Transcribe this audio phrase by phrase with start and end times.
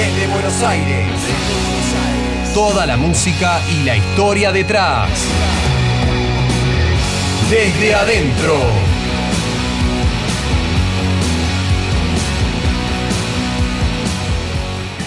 [0.00, 1.08] Desde Buenos Aires.
[2.54, 5.10] Toda la música y la historia detrás.
[7.50, 8.56] Desde adentro.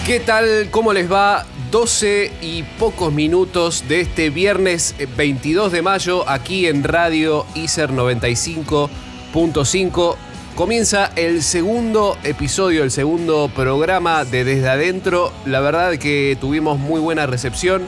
[0.06, 0.68] ¿Qué tal?
[0.70, 1.44] ¿Cómo les va?
[1.72, 10.23] 12 y pocos minutos de este viernes 22 de mayo aquí en Radio ICER 95.5.
[10.54, 15.32] Comienza el segundo episodio, el segundo programa de Desde Adentro.
[15.46, 17.82] La verdad que tuvimos muy buena recepción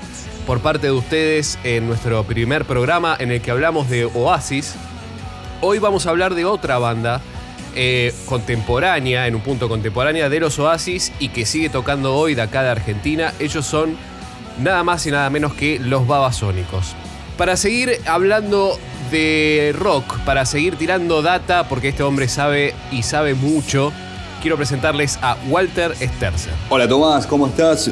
[0.48, 4.75] por parte de ustedes en nuestro primer programa en el que hablamos de Oasis.
[5.61, 7.20] Hoy vamos a hablar de otra banda
[7.77, 12.42] eh, contemporánea, en un punto contemporánea de los Oasis y que sigue tocando hoy de
[12.42, 13.33] acá de Argentina.
[13.39, 13.97] Ellos son
[14.61, 16.97] nada más y nada menos que los Babasónicos.
[17.39, 18.77] Para seguir hablando
[19.10, 23.92] de rock, para seguir tirando data, porque este hombre sabe y sabe mucho,
[24.41, 26.53] quiero presentarles a Walter Sterzer.
[26.69, 27.91] Hola Tomás, ¿cómo estás?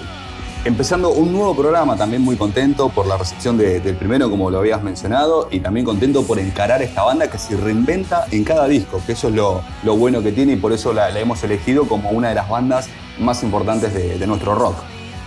[0.65, 4.83] Empezando un nuevo programa, también muy contento por la recepción del primero, como lo habías
[4.83, 9.13] mencionado, y también contento por encarar esta banda que se reinventa en cada disco, que
[9.13, 9.63] eso es lo,
[9.97, 12.89] bueno que tiene y por eso la, hemos elegido como una de las bandas
[13.19, 14.77] más importantes de nuestro rock.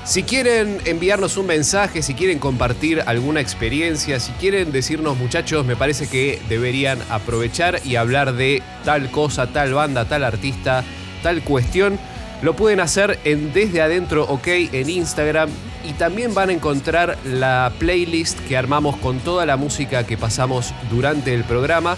[0.07, 5.75] Si quieren enviarnos un mensaje, si quieren compartir alguna experiencia, si quieren decirnos muchachos, me
[5.75, 10.85] parece que deberían aprovechar y hablar de tal cosa, tal banda, tal artista,
[11.23, 11.99] tal cuestión.
[12.41, 15.49] Lo pueden hacer en Desde Adentro OK en Instagram
[15.83, 20.73] y también van a encontrar la playlist que armamos con toda la música que pasamos
[20.89, 21.97] durante el programa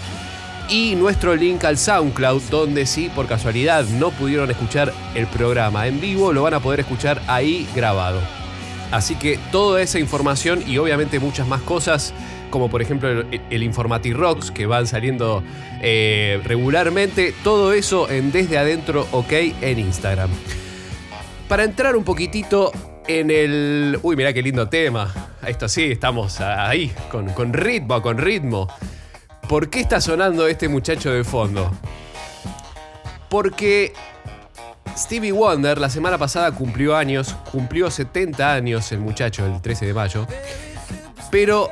[0.70, 6.00] y nuestro link al SoundCloud, donde si por casualidad no pudieron escuchar el programa en
[6.00, 8.20] vivo, lo van a poder escuchar ahí grabado.
[8.92, 12.14] Así que toda esa información y obviamente muchas más cosas,
[12.50, 15.42] como por ejemplo el, el Rocks que van saliendo
[15.82, 20.30] eh, regularmente, todo eso en Desde Adentro OK en Instagram.
[21.48, 22.70] Para entrar un poquitito
[23.08, 23.98] en el...
[24.02, 25.12] Uy, mira qué lindo tema.
[25.44, 28.68] Esto sí, estamos ahí, con, con ritmo, con ritmo.
[29.50, 31.72] ¿Por qué está sonando este muchacho de fondo?
[33.28, 33.92] Porque
[34.96, 39.92] Stevie Wonder la semana pasada cumplió años, cumplió 70 años el muchacho el 13 de
[39.92, 40.24] mayo,
[41.32, 41.68] pero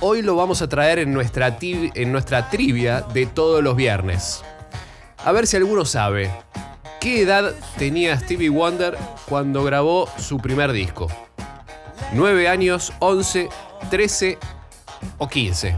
[0.00, 4.42] hoy lo vamos a traer en nuestra, en nuestra trivia de todos los viernes.
[5.24, 6.28] A ver si alguno sabe,
[7.00, 8.98] ¿qué edad tenía Stevie Wonder
[9.28, 11.06] cuando grabó su primer disco?
[12.14, 13.48] ¿9 años, 11,
[13.90, 14.38] 13
[15.18, 15.76] o 15?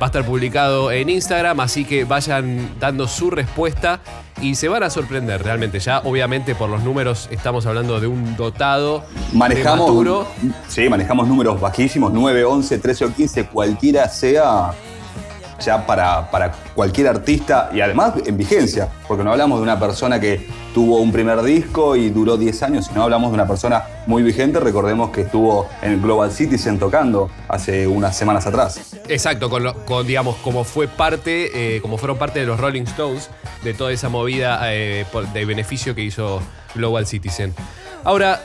[0.00, 4.00] Va a estar publicado en Instagram, así que vayan dando su respuesta
[4.40, 5.78] y se van a sorprender realmente.
[5.78, 9.04] Ya, obviamente, por los números estamos hablando de un dotado.
[9.34, 10.26] Manejamos.
[10.68, 14.72] Sí, manejamos números bajísimos: 9, 11, 13 o 15, cualquiera sea
[15.60, 20.20] ya para, para cualquier artista y además en vigencia, porque no hablamos de una persona
[20.20, 24.22] que tuvo un primer disco y duró 10 años, sino hablamos de una persona muy
[24.22, 24.60] vigente.
[24.60, 28.96] Recordemos que estuvo en Global Citizen tocando hace unas semanas atrás.
[29.08, 33.30] Exacto, con, digamos, como fue parte, eh, como fueron parte de los Rolling Stones,
[33.62, 36.40] de toda esa movida eh, de beneficio que hizo
[36.74, 37.54] Global Citizen.
[38.04, 38.40] Ahora,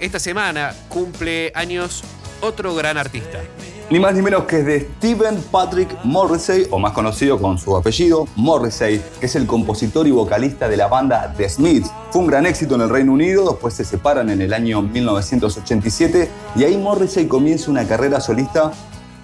[0.00, 2.02] esta semana cumple años
[2.40, 3.40] otro gran artista.
[3.88, 7.76] Ni más ni menos que es de Stephen Patrick Morrissey, o más conocido con su
[7.76, 11.92] apellido, Morrissey, que es el compositor y vocalista de la banda The Smiths.
[12.10, 16.28] Fue un gran éxito en el Reino Unido, después se separan en el año 1987
[16.56, 18.72] y ahí Morrissey comienza una carrera solista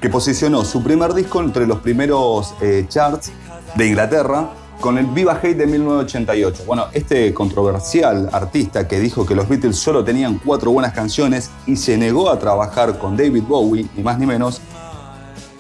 [0.01, 3.33] que posicionó su primer disco entre los primeros eh, charts
[3.75, 4.51] de Inglaterra
[4.83, 6.65] con el Viva Hate de 1988.
[6.67, 11.77] Bueno, este controversial artista que dijo que los Beatles solo tenían cuatro buenas canciones y
[11.77, 14.61] se negó a trabajar con David Bowie, ni más ni menos,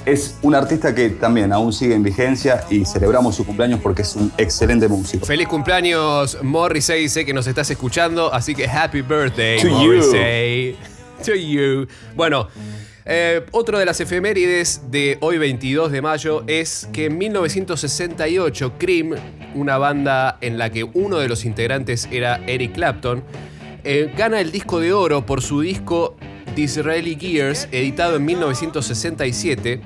[0.04, 4.16] es un artista que también aún sigue en vigencia y celebramos su cumpleaños porque es
[4.16, 5.24] un excelente músico.
[5.24, 10.76] Feliz cumpleaños, Morrissey, sé que nos estás escuchando, así que happy birthday, Morrissey.
[11.24, 11.86] To you.
[12.16, 12.48] Bueno.
[13.04, 19.14] Eh, otro de las efemérides de hoy 22 de mayo es que en 1968 Cream,
[19.54, 23.24] una banda en la que uno de los integrantes era Eric Clapton,
[23.82, 26.16] eh, gana el disco de oro por su disco
[26.54, 29.80] Disraeli Gears, editado en 1967.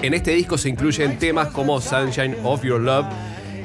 [0.00, 3.06] En este disco se incluyen temas como Sunshine of Your Love.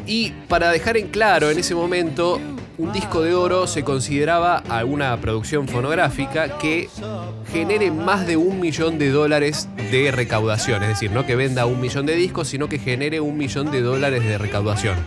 [0.06, 2.42] Y para dejar en claro, en ese momento
[2.77, 6.89] un disco de oro se consideraba alguna producción fonográfica que
[7.51, 10.83] genere más de un millón de dólares de recaudación.
[10.83, 13.81] Es decir, no que venda un millón de discos, sino que genere un millón de
[13.81, 14.98] dólares de recaudación.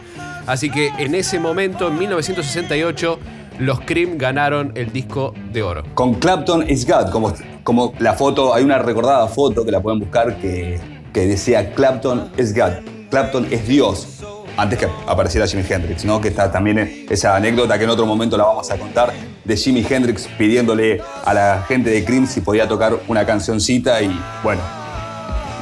[0.47, 3.19] Así que en ese momento, en 1968,
[3.59, 5.83] los Cream ganaron el disco de oro.
[5.95, 7.35] Con Clapton is God, como,
[7.65, 10.81] como la foto, hay una recordada foto que la pueden buscar que,
[11.13, 12.73] que decía Clapton is God.
[13.11, 14.19] Clapton es Dios.
[14.59, 16.21] Antes que apareciera Jimi Hendrix, ¿no?
[16.21, 19.13] Que está también esa anécdota que en otro momento la vamos a contar
[19.45, 24.21] de Jimi Hendrix pidiéndole a la gente de Cream si podía tocar una cancioncita y
[24.43, 24.61] bueno,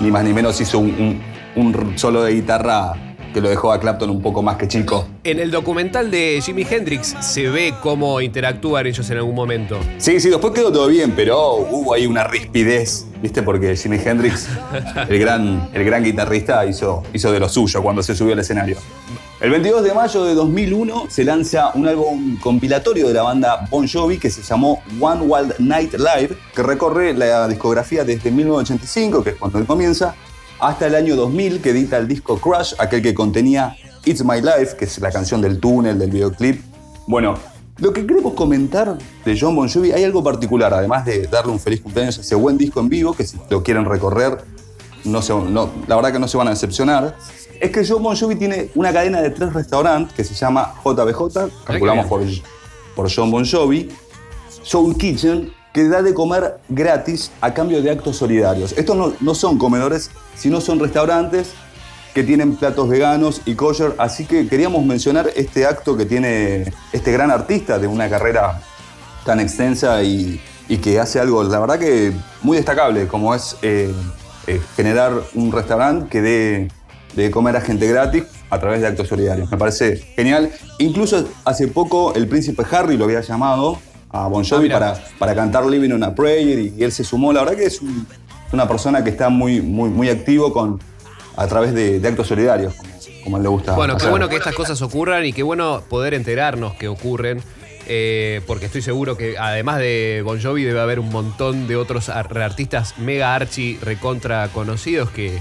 [0.01, 1.21] ni más ni menos hizo un,
[1.57, 2.95] un solo de guitarra
[3.37, 5.07] que lo dejó a Clapton un poco más que chico.
[5.23, 9.79] En el documental de Jimi Hendrix se ve cómo interactúan ellos en algún momento.
[9.99, 13.43] Sí, sí, después quedó todo bien, pero hubo ahí una rispidez, ¿viste?
[13.43, 14.49] Porque Jimi Hendrix,
[15.11, 18.79] el gran, el gran guitarrista, hizo, hizo de lo suyo cuando se subió al escenario.
[19.39, 23.87] El 22 de mayo de 2001 se lanza un álbum compilatorio de la banda Bon
[23.87, 29.31] Jovi que se llamó One Wild Night Live, que recorre la discografía desde 1985, que
[29.31, 30.15] es cuando él comienza,
[30.61, 34.77] hasta el año 2000 que edita el disco Crush, aquel que contenía It's My Life,
[34.79, 36.61] que es la canción del túnel, del videoclip.
[37.07, 37.35] Bueno,
[37.79, 41.61] lo que queremos comentar de John Bon Jovi, hay algo particular, además de darle un
[41.61, 44.39] feliz cumpleaños a ese buen disco en vivo, que si lo quieren recorrer,
[45.05, 47.17] no no, la verdad que no se van a decepcionar,
[47.61, 51.65] es que John Bon Jovi tiene una cadena de tres restaurantes que se llama JBJ,
[51.65, 52.23] calculamos por,
[52.95, 53.89] por John Bon Jovi,
[54.63, 58.73] Soul Kitchen, que da de comer gratis a cambio de actos solidarios.
[58.79, 61.51] Estos no, no son comedores, sino son restaurantes
[62.15, 67.13] que tienen platos veganos y kosher, así que queríamos mencionar este acto que tiene este
[67.13, 68.63] gran artista de una carrera
[69.27, 70.41] tan extensa y,
[70.83, 73.93] que hace algo, la verdad que muy destacable, como es eh,
[74.47, 76.69] eh, generar un restaurante que dé
[77.17, 79.51] de comer a gente gratis a través de actos solidarios.
[79.51, 80.51] Me parece genial.
[80.79, 83.79] Incluso hace poco el príncipe Harry lo había llamado
[84.11, 87.33] a Bon Jovi ah, para, para cantar Living on a Prayer y, él se sumó.
[87.33, 87.81] La verdad que es
[88.53, 90.81] una persona que está muy, muy, muy activo con,
[91.37, 92.75] a través de, actos solidarios,
[93.25, 93.75] como, él le gusta.
[93.75, 97.43] Bueno, qué bueno que estas cosas ocurran y qué bueno poder enterarnos que ocurren.
[97.89, 102.09] Eh, porque estoy seguro que además de Bon Jovi debe haber un montón de otros
[102.09, 105.39] artistas mega archi recontra conocidos que,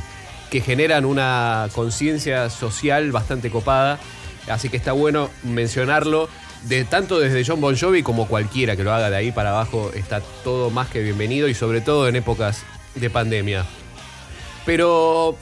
[0.52, 4.00] que generan una conciencia social bastante copada.
[4.48, 6.30] Así que está bueno mencionarlo
[6.64, 9.92] de tanto desde John Bon Jovi como cualquiera que lo haga de ahí para abajo,
[9.94, 12.64] está todo más que bienvenido y sobre todo en épocas
[12.96, 13.66] de pandemia.
[14.66, 15.38] Pero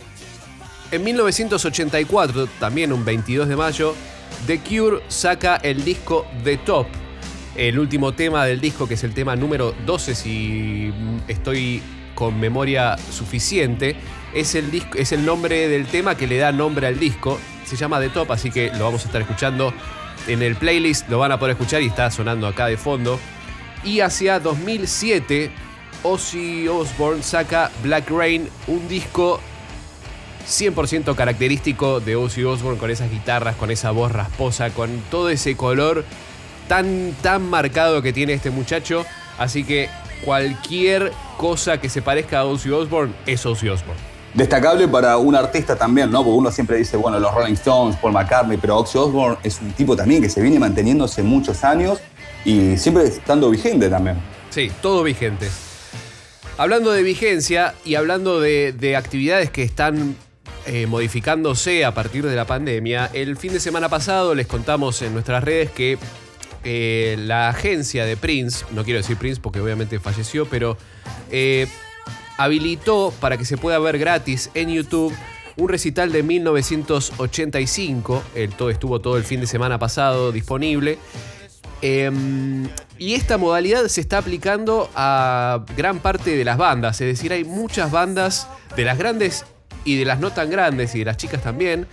[0.91, 3.95] en 1984, también un 22 de mayo,
[4.45, 6.87] The Cure saca el disco The Top.
[7.55, 10.93] El último tema del disco, que es el tema número 12, si
[11.27, 11.81] estoy
[12.15, 13.95] con memoria suficiente,
[14.33, 17.39] es el, disco, es el nombre del tema que le da nombre al disco.
[17.65, 19.73] Se llama The Top, así que lo vamos a estar escuchando
[20.27, 23.19] en el playlist, lo van a poder escuchar y está sonando acá de fondo.
[23.83, 25.51] Y hacia 2007,
[26.03, 29.39] Ozzy Osbourne saca Black Rain, un disco
[30.47, 35.55] 100% característico de Ozzy Osbourne, con esas guitarras, con esa voz rasposa, con todo ese
[35.55, 36.05] color
[36.67, 39.05] tan, tan marcado que tiene este muchacho.
[39.37, 39.89] Así que
[40.23, 44.12] cualquier cosa que se parezca a Ozzy Osbourne es Ozzy Osbourne.
[44.33, 46.23] Destacable para un artista también, ¿no?
[46.23, 49.71] Porque uno siempre dice, bueno, los Rolling Stones, Paul McCartney, pero Ozzy Osbourne es un
[49.73, 51.99] tipo también que se viene manteniéndose muchos años
[52.43, 54.17] y siempre estando vigente también.
[54.49, 55.49] Sí, todo vigente.
[56.57, 60.15] Hablando de vigencia y hablando de, actividades que están
[60.65, 65.13] eh, modificándose a partir de la pandemia, el fin de semana pasado les contamos en
[65.13, 65.97] nuestras redes que
[66.63, 70.77] eh, la agencia de Prince, no quiero decir Prince porque obviamente falleció, pero
[71.29, 71.67] eh,
[72.37, 75.13] habilitó para que se pueda ver gratis en YouTube
[75.55, 78.23] un recital de 1985.
[78.35, 80.99] El, todo, estuvo todo el fin de semana pasado disponible.
[81.81, 86.99] Em, y esta modalidad se está aplicando a gran parte de las bandas.
[87.01, 89.45] Es decir, hay muchas bandas de las grandes
[89.85, 91.87] y de las no tan grandes y de las chicas también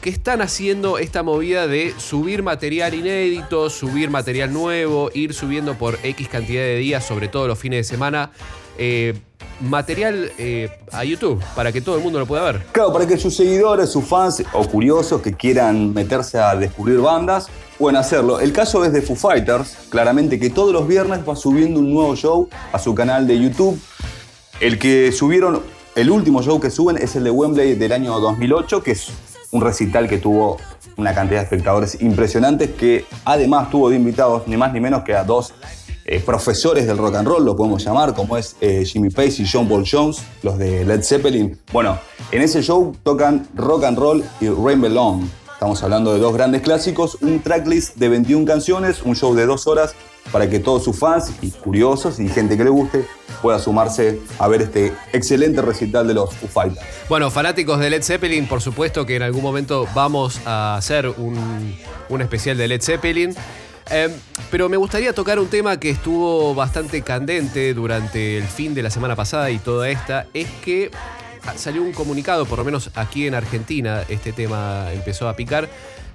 [0.00, 5.98] que están haciendo esta movida de subir material inédito, subir material nuevo, ir subiendo por
[6.02, 8.30] X cantidad de días, sobre todo los fines de semana,
[8.78, 9.14] eh,
[9.60, 12.62] material eh, a YouTube para que todo el mundo lo pueda ver.
[12.72, 17.48] Claro, para que sus seguidores, sus fans o curiosos que quieran meterse a descubrir bandas
[17.78, 18.40] puedan hacerlo.
[18.40, 22.16] El caso es de Foo Fighters, claramente que todos los viernes va subiendo un nuevo
[22.16, 23.80] show a su canal de YouTube.
[24.60, 25.62] El que subieron,
[25.94, 29.10] el último show que suben es el de Wembley del año 2008, que es
[29.52, 30.58] un recital que tuvo
[30.96, 35.14] una cantidad de espectadores impresionantes, que además tuvo de invitados ni más ni menos que
[35.14, 35.54] a dos
[36.04, 39.46] eh, profesores del rock and roll, lo podemos llamar, como es eh, Jimmy Page y
[39.50, 41.58] John Paul Jones, los de Led Zeppelin.
[41.72, 41.98] Bueno,
[42.32, 45.24] en ese show tocan rock and roll y Rainbow Long.
[45.52, 49.68] Estamos hablando de dos grandes clásicos, un tracklist de 21 canciones, un show de dos
[49.68, 49.94] horas
[50.30, 53.04] para que todos sus fans y curiosos y gente que le guste
[53.40, 56.72] pueda sumarse a ver este excelente recital de los Foo.
[57.08, 61.76] Bueno, fanáticos de Led Zeppelin, por supuesto que en algún momento vamos a hacer un,
[62.08, 63.34] un especial de Led Zeppelin.
[63.90, 64.12] Em,
[64.50, 68.90] pero me gustaría tocar un tema que estuvo bastante candente durante el fin de la
[68.90, 70.90] semana pasada y toda esta, es que
[71.56, 75.68] salió un comunicado, por lo menos aquí en Argentina, este tema empezó a picar,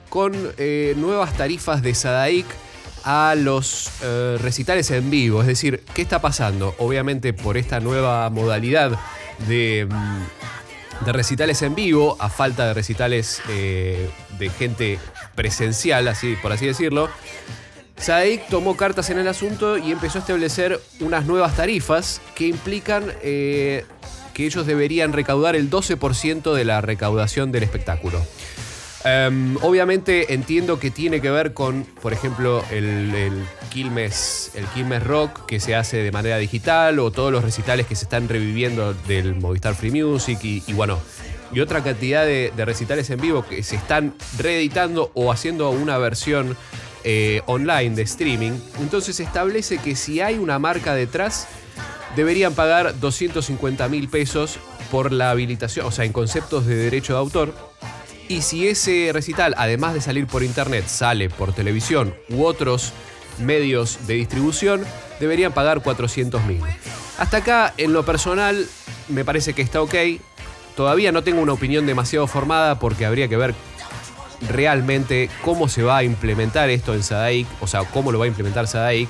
[0.09, 2.45] con eh, nuevas tarifas de Sadaic
[3.09, 5.39] a los eh, recitales en vivo.
[5.39, 6.75] Es decir, ¿qué está pasando?
[6.77, 8.99] Obviamente por esta nueva modalidad
[9.47, 14.99] de, mm, de recitales en vivo, a falta de recitales eh, de gente
[15.35, 17.07] presencial, así, por así decirlo,
[17.95, 23.05] Sadaic tomó cartas en el asunto y empezó a establecer unas nuevas tarifas que implican
[23.23, 23.85] eh,
[24.33, 28.21] que ellos deberían recaudar el 12% de la recaudación del espectáculo.
[29.03, 35.45] Em, obviamente entiendo que tiene que ver con, por ejemplo, el, el, Quilmes, el Rock
[35.45, 39.35] que se hace de manera digital o todos los recitales que se están reviviendo del
[39.35, 40.99] Movistar Free Music y, bueno,
[41.53, 45.97] y otra cantidad de, de, recitales en vivo que se están reeditando o haciendo una
[45.97, 46.57] versión
[47.03, 48.53] eh, online de streaming.
[48.79, 51.47] Entonces establece que si hay una marca detrás,
[52.15, 54.59] deberían pagar 250 mil pesos
[54.91, 57.66] por la habilitación, o sea, en conceptos de derecho de autor
[58.29, 62.93] y si ese recital, además de salir por internet, sale por televisión u otros
[63.39, 64.83] medios de distribución,
[65.19, 66.61] deberían pagar 400 mil.
[67.17, 68.67] Hasta acá, en lo personal,
[69.07, 69.95] me parece que está ok.
[70.75, 73.55] Todavía no tengo una opinión demasiado formada porque habría que ver
[74.49, 78.27] realmente cómo se va a implementar esto en Sadaic, o sea, cómo lo va a
[78.27, 79.09] implementar Sadaic.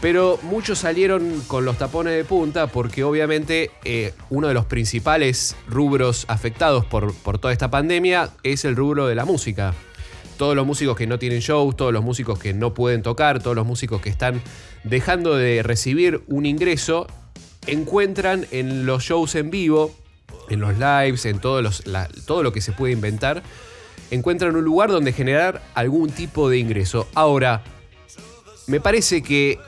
[0.00, 5.56] Pero muchos salieron con los tapones de punta porque obviamente eh, uno de los principales
[5.68, 9.74] rubros afectados por, por toda esta pandemia es el rubro de la música.
[10.38, 13.54] Todos los músicos que no tienen shows, todos los músicos que no pueden tocar, todos
[13.54, 14.40] los músicos que están
[14.84, 17.06] dejando de recibir un ingreso,
[17.66, 19.94] encuentran en los shows en vivo,
[20.48, 23.42] en los lives, en todo lo que se puede inventar,
[24.10, 27.06] encuentran un lugar donde generar algún tipo de ingreso.
[27.14, 27.62] Ahora,
[28.66, 29.58] me parece que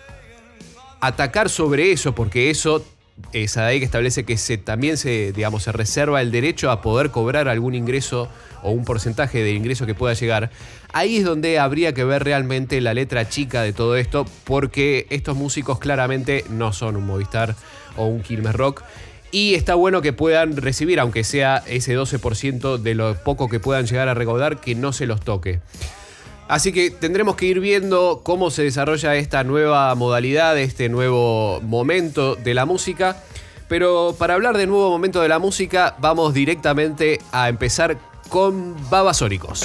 [1.02, 2.84] atacar sobre eso, porque eso
[3.32, 7.10] es ahí que establece que se, también se, digamos, se reserva el derecho a poder
[7.10, 8.28] cobrar algún ingreso
[8.62, 10.50] o un porcentaje de ingreso que pueda llegar.
[10.92, 15.36] Ahí es donde habría que ver realmente la letra chica de todo esto, porque estos
[15.36, 17.56] músicos claramente no son un Movistar
[17.96, 18.84] o un Quilmes Rock.
[19.32, 23.86] Y está bueno que puedan recibir, aunque sea ese 12% de lo poco que puedan
[23.86, 25.60] llegar a recaudar, que no se los toque.
[26.52, 32.36] Así que tendremos que ir viendo cómo se desarrolla esta nueva modalidad, este nuevo momento
[32.36, 33.16] de la música.
[33.68, 37.96] Pero para hablar del nuevo momento de la música, vamos directamente a empezar
[38.28, 39.62] con Babasónicos.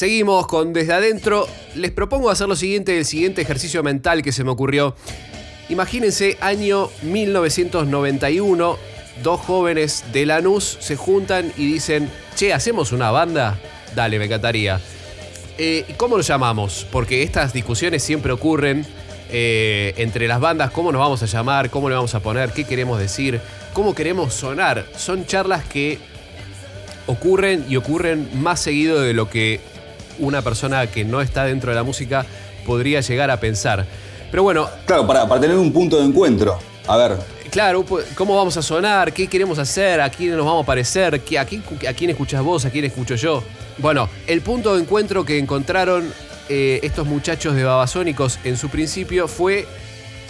[0.00, 1.46] Seguimos con Desde Adentro.
[1.74, 4.96] Les propongo hacer lo siguiente, el siguiente ejercicio mental que se me ocurrió.
[5.68, 8.78] Imagínense, año 1991,
[9.22, 13.58] dos jóvenes de Lanús se juntan y dicen, che, ¿hacemos una banda?
[13.94, 14.80] Dale, me encantaría.
[15.58, 16.86] Eh, ¿Cómo lo llamamos?
[16.90, 18.86] Porque estas discusiones siempre ocurren
[19.28, 21.68] eh, entre las bandas, ¿cómo nos vamos a llamar?
[21.68, 22.52] ¿Cómo le vamos a poner?
[22.52, 23.38] ¿Qué queremos decir?
[23.74, 24.86] ¿Cómo queremos sonar?
[24.96, 25.98] Son charlas que
[27.06, 29.60] ocurren y ocurren más seguido de lo que
[30.20, 32.24] una persona que no está dentro de la música
[32.64, 33.86] podría llegar a pensar.
[34.30, 34.68] Pero bueno.
[34.86, 36.58] Claro, para, para tener un punto de encuentro.
[36.86, 37.16] A ver.
[37.50, 37.84] Claro,
[38.14, 39.12] ¿cómo vamos a sonar?
[39.12, 40.00] ¿Qué queremos hacer?
[40.00, 41.16] ¿A quién nos vamos a parecer?
[41.16, 42.64] ¿A quién, a quién escuchas vos?
[42.64, 43.42] ¿A quién escucho yo?
[43.78, 46.12] Bueno, el punto de encuentro que encontraron
[46.48, 49.66] eh, estos muchachos de Babasónicos en su principio fue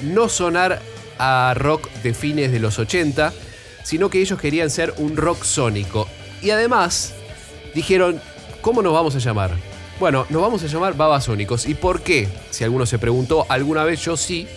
[0.02, 0.80] no sonar
[1.18, 3.34] a rock de fines de los 80,
[3.82, 6.08] sino que ellos querían ser un rock sónico.
[6.40, 7.12] Y además
[7.74, 8.20] dijeron,
[8.62, 9.50] ¿cómo nos vamos a llamar?
[10.00, 11.66] Bueno, nos vamos a llamar Babasónicos.
[11.66, 12.26] ¿Y por qué?
[12.48, 14.48] Si alguno se preguntó alguna vez, yo sí.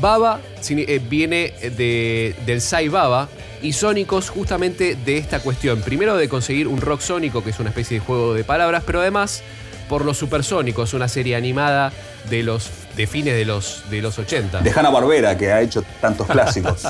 [0.00, 3.28] Baba eh, viene de, del Sai Baba
[3.60, 5.82] y Sónicos justamente de esta cuestión.
[5.82, 9.02] Primero de conseguir un rock sónico, que es una especie de juego de palabras, pero
[9.02, 9.42] además
[9.90, 11.92] por los Supersónicos, una serie animada
[12.30, 14.62] de los de fines de los, de los 80.
[14.62, 16.84] De Hanna Barbera, que ha hecho tantos clásicos.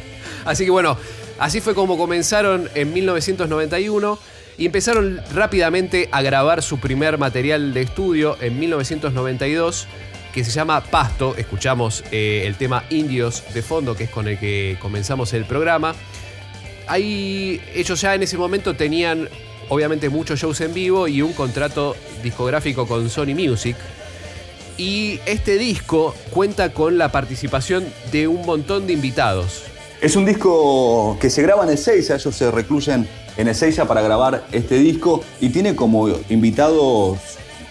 [0.46, 0.96] así que bueno,
[1.38, 4.18] así fue como comenzaron en 1991
[4.56, 9.86] y empezaron rápidamente a grabar su primer material de estudio en 1992
[10.32, 11.34] que se llama Pasto.
[11.36, 15.94] Escuchamos eh, el tema Indios de fondo, que es con el que comenzamos el programa.
[16.86, 19.28] Ahí ellos ya en ese momento tenían
[19.68, 23.76] obviamente muchos shows en vivo y un contrato discográfico con Sony Music.
[24.76, 29.62] Y este disco cuenta con la participación de un montón de invitados.
[30.00, 34.02] Es un disco que se graba en el 6, ellos se recluyen en Ezeiza para
[34.02, 37.18] grabar este disco y tiene como invitados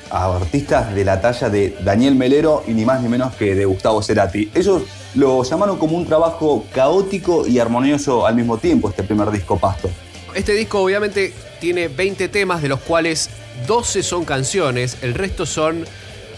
[0.10, 3.66] a artistas de la talla de Daniel Melero y ni más ni menos que de
[3.66, 4.52] Gustavo Cerati.
[4.54, 4.84] Ellos
[5.16, 9.90] lo llamaron como un trabajo caótico y armonioso al mismo tiempo, este primer disco Pasto.
[10.36, 13.30] Este disco obviamente tiene 20 temas, de los cuales
[13.68, 15.86] 12 son canciones, el resto son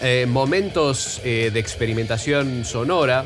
[0.01, 3.25] eh, momentos eh, de experimentación sonora,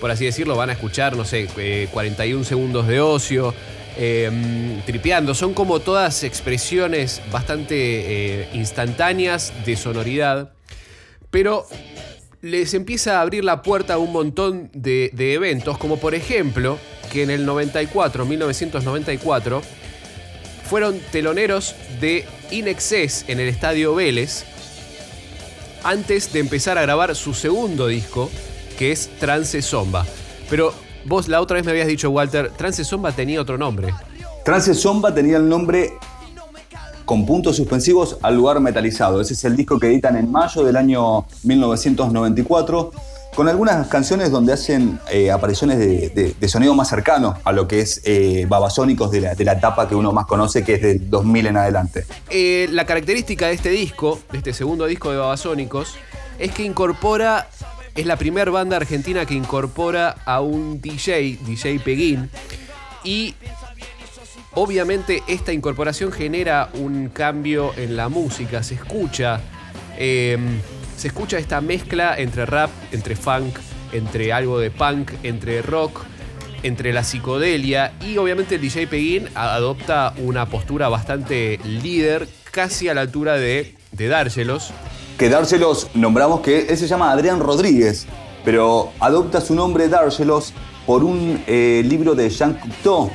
[0.00, 1.46] por así decirlo, van a escuchar, no sé,
[1.92, 3.54] 41 eh, segundos de ocio,
[3.98, 5.34] Em, tripeando.
[5.34, 10.52] Son como todas expresiones bastante eh, instantáneas de sonoridad,
[11.30, 11.66] pero
[12.42, 16.78] les empieza a abrir la puerta a un montón de, eventos, como por ejemplo
[17.10, 19.62] que en el 94, 1994,
[20.68, 24.44] fueron teloneros de In en el Estadio Vélez,
[25.84, 28.30] antes de empezar a grabar su segundo disco,
[28.78, 30.04] que es Trance Zomba.
[30.50, 30.74] Pero
[31.06, 33.94] Vos la otra vez me habías dicho, Walter, Trance Zomba tenía otro nombre.
[34.44, 35.92] Trance Zomba tenía el nombre
[37.04, 39.20] con puntos suspensivos al lugar metalizado.
[39.20, 42.90] Ese es el disco que editan en mayo del año 1994,
[43.36, 48.00] con algunas canciones donde hacen eh, apariciones de, sonido más cercano a lo que es
[48.04, 52.04] eh, babasónicos de la, etapa que uno más conoce, que es del 2000 en adelante.
[52.30, 55.94] Eh, la característica de este disco, de este segundo disco de babasónicos,
[56.40, 57.46] es que incorpora
[57.96, 62.30] es la primera banda argentina que incorpora a un DJ, DJ Peguín,
[63.02, 63.34] y
[64.52, 69.40] obviamente esta incorporación genera un cambio en la música, se escucha,
[69.96, 70.60] em,
[70.96, 73.58] se escucha esta mezcla entre rap, entre funk,
[73.92, 76.04] entre algo de punk, entre rock,
[76.62, 77.92] entre la psicodelia.
[78.00, 83.74] Y obviamente el DJ Peguín adopta una postura bastante líder, casi a la altura de,
[83.92, 84.72] de Dárgelos
[85.18, 88.06] que dárselos, nombramos que él se llama Adrián Rodríguez,
[88.44, 90.52] pero adopta su nombre Dárselos
[90.84, 93.10] por un eh, libro de Jean Cocteau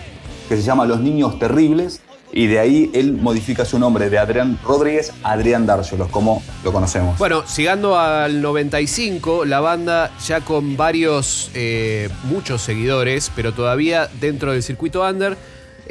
[0.49, 2.01] que se llama Los Niños Terribles,
[2.33, 6.73] y de ahí él modifica su nombre de Adrián Rodríguez a Adrián Dárselos, como lo
[6.73, 7.17] conocemos.
[7.17, 14.53] Bueno, llegando al 95, la banda ya con varios, eh, muchos seguidores, pero todavía dentro
[14.53, 15.37] del circuito under,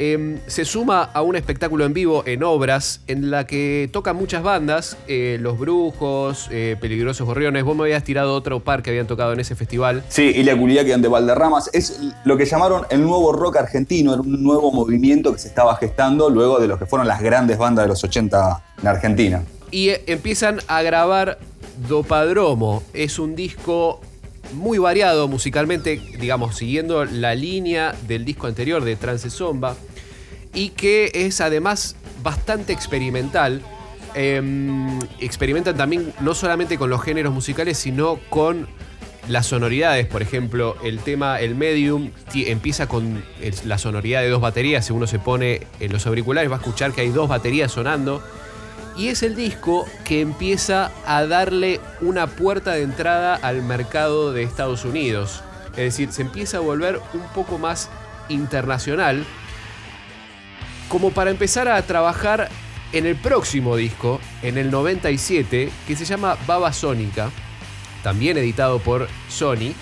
[0.02, 4.42] Em, se suma a un espectáculo en vivo en obras en la que tocan muchas
[4.42, 7.64] bandas, eh, Los Brujos, eh, Peligrosos Gorriones.
[7.64, 10.02] Vos me habías tirado otro par que habían tocado en ese festival.
[10.08, 11.68] Sí, y la que de Valderramas.
[11.74, 15.76] Es lo que llamaron el nuevo rock argentino, era un nuevo movimiento que se estaba
[15.76, 19.42] gestando luego de lo que fueron las grandes bandas de los 80 en Argentina.
[19.70, 21.36] Y eh, empiezan a grabar
[21.86, 22.82] Dopadromo.
[22.94, 24.00] Es un disco
[24.54, 29.76] muy variado musicalmente, digamos, siguiendo la línea del disco anterior de Trance Zomba
[30.54, 33.62] y que es además bastante experimental.
[34.14, 38.66] Em, experimentan también no solamente con los géneros musicales, sino con
[39.28, 40.06] las sonoridades.
[40.06, 43.22] Por ejemplo, el tema El Medium empieza con
[43.64, 44.86] la sonoridad de dos baterías.
[44.86, 48.22] Si uno se pone en los auriculares, va a escuchar que hay dos baterías sonando.
[48.96, 54.42] Y es el disco que empieza a darle una puerta de entrada al mercado de
[54.42, 55.42] Estados Unidos.
[55.72, 57.88] Es decir, se empieza a volver un poco más
[58.28, 59.24] internacional
[60.90, 62.50] como para empezar a trabajar
[62.92, 67.30] en el próximo disco, en el 97, que se llama Baba Sónica,
[68.02, 69.72] también editado por Sony,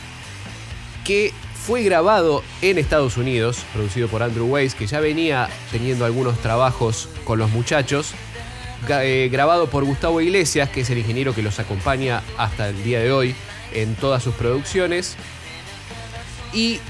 [1.07, 6.39] que fue grabado en Estados Unidos, producido por Andrew Weiss, que ya venía teniendo algunos
[6.41, 8.13] trabajos con los muchachos,
[8.91, 13.01] eh, grabado por Gustavo Iglesias, que es el ingeniero que los acompaña hasta el día
[13.01, 13.35] de hoy
[13.73, 15.17] en todas sus producciones.
[16.53, 16.81] Y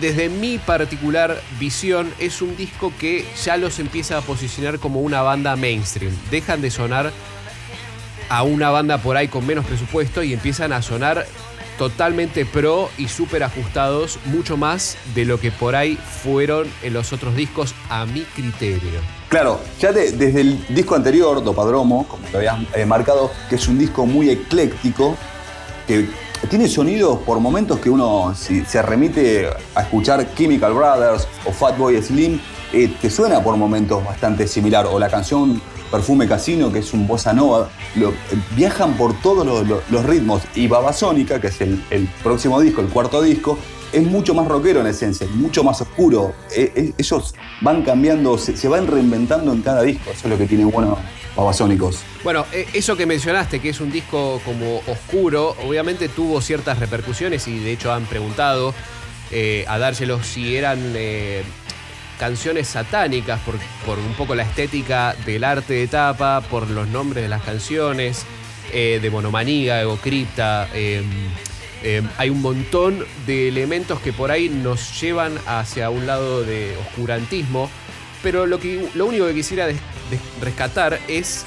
[0.00, 5.22] desde mi particular visión, es un disco que ya los empieza a posicionar como una
[5.22, 6.14] banda mainstream.
[6.30, 7.12] Dejan de sonar
[8.28, 11.26] a una banda por ahí con menos presupuesto y empiezan a sonar
[11.78, 17.12] totalmente pro y súper ajustados, mucho más de lo que por ahí fueron en los
[17.12, 19.00] otros discos a mi criterio.
[19.28, 23.78] Claro, ya desde el disco anterior, Dopadromo, como te habías eh, marcado, que es un
[23.78, 25.16] disco muy ecléctico,
[25.86, 26.08] que
[26.48, 32.00] tiene sonidos por momentos que uno, si se remite a escuchar Chemical Brothers o Fatboy
[32.02, 32.40] Slim,
[32.72, 34.86] eh, te suena por momentos bastante similar.
[34.86, 37.70] O la canción Perfume Casino, que es un bossa nova.
[37.94, 38.12] Lo,
[38.54, 40.42] viajan por todos los, ritmos.
[40.54, 43.58] Y Babasónica, que es el, próximo disco, el cuarto disco,
[43.92, 46.34] es mucho más rockero en esencia, mucho más oscuro.
[46.54, 50.10] Eh, eh, ellos van cambiando, se, se van reinventando en cada disco.
[50.10, 50.98] Eso es lo que tiene bueno
[52.24, 57.46] Bueno, e, eso que mencionaste, que es un disco como oscuro, obviamente tuvo ciertas repercusiones
[57.48, 58.74] y de hecho han preguntado
[59.30, 61.42] eh, a dárselos si eran eh,
[62.18, 67.22] canciones satánicas por, por, un poco la estética del arte de tapa, por los nombres
[67.24, 68.24] de las canciones,
[68.72, 70.68] eh, de monomaniga, egocripta.
[70.74, 71.04] Em,
[71.82, 76.76] em, hay un montón de elementos que por ahí nos llevan hacia un lado de
[76.78, 77.70] oscurantismo
[78.26, 79.68] pero lo, que, lo único que quisiera
[80.40, 81.44] rescatar es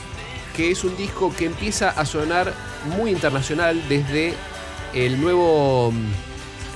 [0.56, 2.54] que es un disco que empieza a sonar
[2.96, 4.34] muy internacional desde
[4.94, 5.92] el nuevo,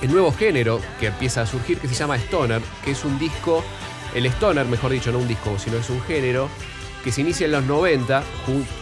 [0.02, 3.64] el nuevo género que empieza a surgir, que se llama Stoner, que es un disco,
[4.14, 6.50] el Stoner, mejor dicho, no un disco, sino es un género
[7.02, 8.22] que se inicia en los 90,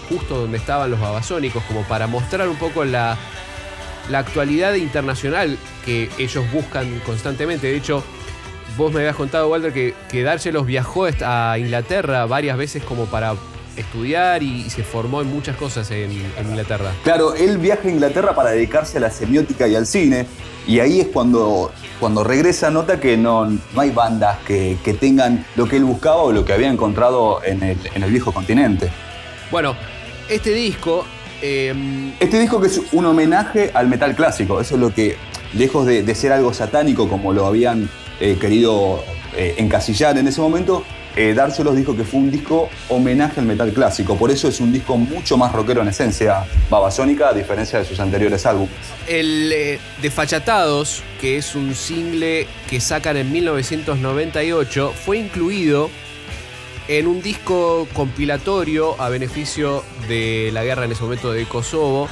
[0.08, 3.16] justo donde estaban los babasónicos, como para mostrar un poco la,
[4.10, 7.68] la actualidad internacional que ellos buscan constantemente.
[7.68, 8.02] De hecho,
[8.76, 13.34] vos me habías contado, Walter, que, que Dárselos viajó a Inglaterra varias veces como para
[13.76, 16.92] estudiar y, se formó en muchas cosas en, Inglaterra.
[17.04, 20.26] Claro, él viaja a Inglaterra para dedicarse a la semiótica y al cine.
[20.66, 25.66] Y ahí es cuando, cuando regresa, nota que no, no hay bandas que, tengan lo
[25.66, 28.90] que él buscaba o lo que había encontrado en el, en el viejo continente.
[29.50, 29.74] Bueno,
[30.28, 31.04] este disco
[31.42, 35.16] em, este disco que es un homenaje al metal clásico, eso es lo que,
[35.52, 39.02] lejos de, ser algo satánico como lo habían eh, querido
[39.36, 43.72] eh, encasillar en ese momento, eh, Dárselos dijo que fue un disco homenaje al metal
[43.72, 44.16] clásico.
[44.16, 48.00] Por eso es un disco mucho más rockero en esencia, babasónica, a diferencia de sus
[48.00, 48.74] anteriores álbumes.
[49.06, 55.90] El eh, De Fachatados, que es un single que sacan en 1998, fue incluido
[56.88, 62.08] en un disco compilatorio a beneficio de la guerra en ese momento de Kosovo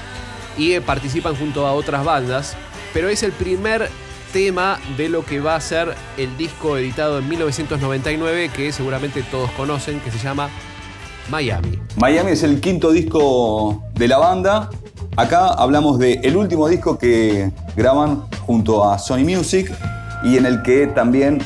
[0.58, 2.54] y eh, participan junto a otras bandas,
[2.92, 3.88] pero es el primer
[4.32, 9.50] tema de lo que va a ser el disco editado en 1999 que seguramente todos
[9.52, 10.48] conocen, que se llama
[11.30, 11.78] Miami.
[11.96, 14.70] Miami es el quinto disco de la banda.
[15.16, 19.72] Acá hablamos del el último disco que graban junto a Sony Music
[20.22, 21.40] y en el que también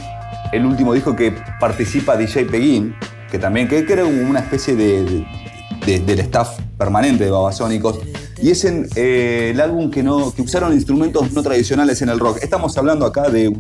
[0.52, 2.94] el último disco que participa DJ Peguín,
[3.30, 5.26] que también que era una especie de,
[5.84, 7.98] del staff permanente de Babasónicos
[8.44, 12.40] y es eh, el álbum que, no, que usaron instrumentos no tradicionales en el rock.
[12.42, 13.50] Estamos hablando acá de,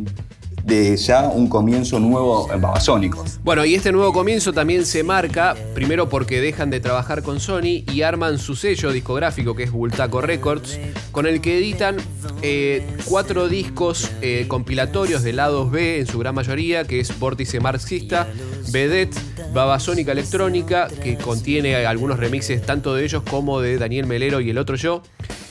[0.64, 3.38] de ya un comienzo nuevo en Babasónicos.
[3.42, 7.84] Bueno, y este nuevo comienzo también se marca, primero porque dejan de trabajar con Sony
[7.92, 10.78] y arman su sello discográfico que es Bultaco Records,
[11.12, 11.96] con el que editan
[12.40, 17.60] eh, cuatro discos eh, compilatorios de lados B en su gran mayoría, que es Vórtice
[17.60, 18.26] Marxista,
[18.70, 19.18] Vedette,
[19.52, 24.58] Babasónica Electrónica, que contiene algunos remixes tanto de ellos como de Daniel Melero y el
[24.58, 25.02] otro yo,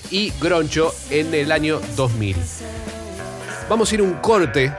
[0.09, 2.35] y Groncho en el año 2000.
[3.69, 4.73] Vamos a ir un corte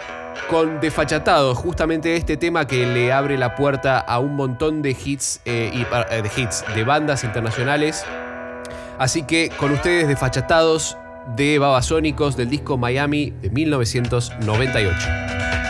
[0.49, 5.41] con Defachatado, justamente este tema que le abre la puerta a un montón de hits,
[5.45, 8.05] eh, y, eh, de hits de bandas internacionales.
[8.99, 10.97] Así que con ustedes Defachatados
[11.37, 15.64] de Babasónicos del disco Miami de 1998.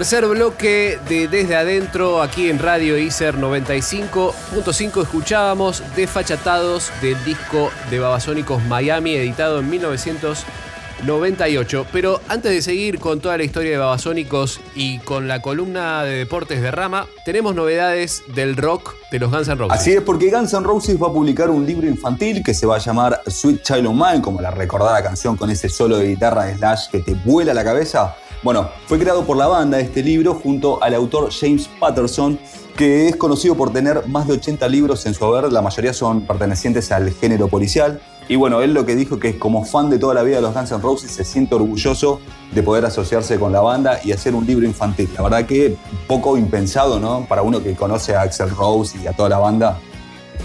[0.00, 7.98] Tercer bloque de Desde Adentro, aquí en Radio ICER 95.5 escuchábamos Desfachatados del disco de
[7.98, 11.86] Babasónicos Miami, editado en 1998.
[11.92, 16.12] Pero antes de seguir con toda la historia de Babasónicos y con la columna de
[16.12, 19.78] deportes de Rama, tenemos novedades del rock de los Guns N' Roses.
[19.78, 22.76] Así es, porque Guns N' Roses va a publicar un libro infantil que se va
[22.76, 26.44] a llamar Sweet Child of Mine, como la recordada canción con ese solo de guitarra
[26.44, 28.16] de Slash que te vuela la cabeza.
[28.42, 32.38] Bueno, fue creado por la banda este libro junto al autor James Patterson,
[32.74, 36.22] que es conocido por tener más de 80 libros en su haber, la mayoría son
[36.22, 38.00] pertenecientes al género policial.
[38.28, 40.54] Y bueno, él lo que dijo que como fan de toda la vida de los
[40.54, 42.20] Guns N' Roses se siente orgulloso
[42.52, 45.10] de poder asociarse con la banda y hacer un libro infantil.
[45.14, 45.76] La verdad que
[46.06, 47.26] poco impensado, ¿no?
[47.28, 49.78] Para uno que conoce a Axel Rose y a toda la banda,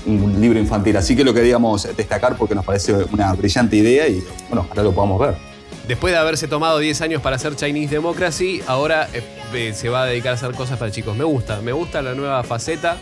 [0.05, 0.97] un libro infantil.
[0.97, 4.91] Así que lo queríamos destacar porque nos parece una brillante idea y bueno, ojalá lo
[4.91, 5.54] podamos ver.
[5.87, 10.03] Después de haberse tomado 10 años para hacer Chinese Democracy, ahora eh, eh, se va
[10.03, 11.15] a dedicar a hacer cosas para chicos.
[11.15, 12.97] Me gusta, me gusta la nueva faceta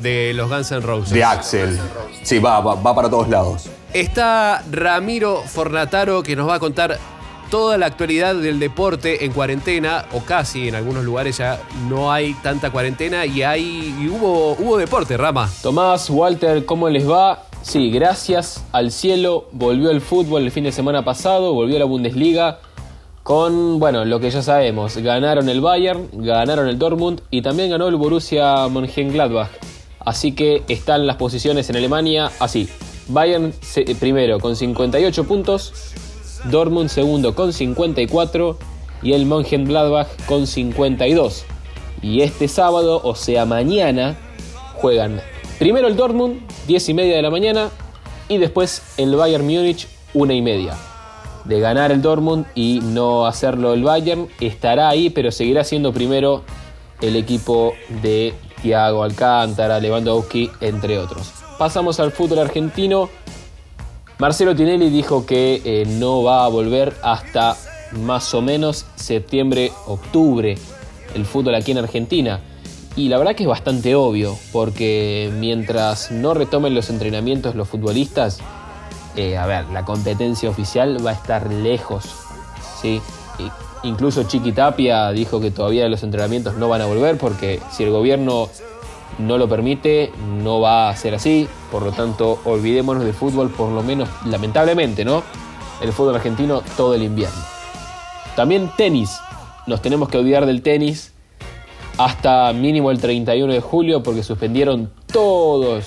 [0.00, 1.12] de los Guns N' Roses.
[1.12, 1.78] De Axel.
[2.22, 3.68] Sí, va, va, va para todos lados.
[3.92, 6.98] Está Ramiro Fornataro que nos va a contar
[7.50, 12.32] toda la actualidad del deporte en cuarentena, o casi en algunos lugares ya no hay
[12.32, 15.50] tanta cuarentena y hay y hubo, hubo deporte, Rama.
[15.60, 17.42] Tomás, Walter, ¿cómo les va?
[17.62, 22.58] Sí, gracias al cielo volvió el fútbol el fin de semana pasado, volvió la Bundesliga
[23.22, 27.86] con, bueno, lo que ya sabemos, ganaron el Bayern, ganaron el Dortmund y también ganó
[27.86, 29.48] el Borussia Mönchengladbach.
[30.00, 32.68] Así que están las posiciones en Alemania así.
[33.08, 35.72] Bayern se- primero con 58 puntos,
[36.50, 38.58] Dortmund segundo con 54
[39.04, 41.44] y el Mönchengladbach con 52.
[42.02, 44.16] Y este sábado, o sea mañana,
[44.74, 45.20] juegan
[45.62, 47.70] primero el Dortmund, 10 y media de la mañana,
[48.28, 50.74] y después el Bayern Múnich, 1 y media.
[51.44, 56.42] De ganar el Dortmund y no hacerlo el Bayern, estará ahí, pero seguirá siendo primero
[57.00, 61.32] el equipo de Thiago Alcántara, Lewandowski, entre otros.
[61.60, 63.08] Pasamos al fútbol argentino.
[64.18, 67.56] Marcelo Tinelli dijo que eh, no va a volver hasta
[67.92, 70.56] más o menos septiembre-octubre
[71.14, 72.40] el fútbol aquí en Argentina.
[72.94, 78.40] Y la verdad que es bastante obvio, porque mientras no retomen los entrenamientos los futbolistas,
[79.16, 82.04] eh, a ver, la competencia oficial va a estar lejos.
[82.80, 83.00] ¿sí?
[83.82, 87.90] Incluso Chiqui Tapia dijo que todavía los entrenamientos no van a volver porque si el
[87.90, 88.48] gobierno
[89.18, 91.48] no lo permite, no va a ser así.
[91.70, 95.22] Por lo tanto, olvidémonos del fútbol, por lo menos, lamentablemente, ¿no?
[95.80, 97.40] El fútbol argentino todo el invierno.
[98.36, 99.18] También tenis.
[99.66, 101.12] Nos tenemos que olvidar del tenis
[101.98, 105.86] hasta mínimo el 31 de julio porque suspendieron todos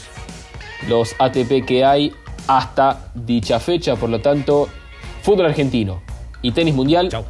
[0.88, 2.12] los ATP que hay
[2.48, 3.96] hasta dicha fecha.
[3.96, 4.68] Por lo tanto,
[5.24, 6.02] fútbol argentino
[6.42, 7.24] y tenis mundial Chau.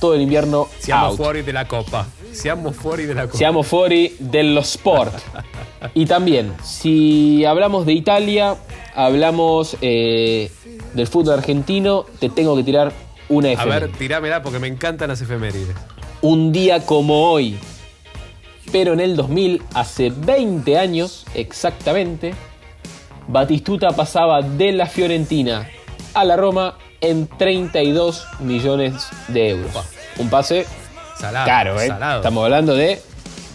[0.00, 1.16] todo el invierno Seamos out.
[1.18, 2.06] fuori de la copa.
[2.32, 3.36] Seamos fuori de la copa.
[3.38, 5.14] Siamo fuori dello sport.
[5.94, 8.56] Y también, si hablamos de Italia,
[8.94, 10.50] hablamos eh,
[10.94, 12.92] del fútbol argentino, te tengo que tirar
[13.28, 13.86] una A efeméride.
[13.88, 15.74] ver, tirámela porque me encantan las efemérides.
[16.22, 17.58] Un día como hoy,
[18.78, 22.34] pero en el 2000, hace 20 años exactamente,
[23.26, 25.66] Batistuta pasaba de la Fiorentina
[26.12, 29.72] a la Roma en 32 millones de euros.
[30.18, 30.66] Un pase
[31.18, 31.46] Salado.
[31.46, 31.86] caro, ¿eh?
[31.86, 32.16] Salado.
[32.18, 33.00] Estamos hablando de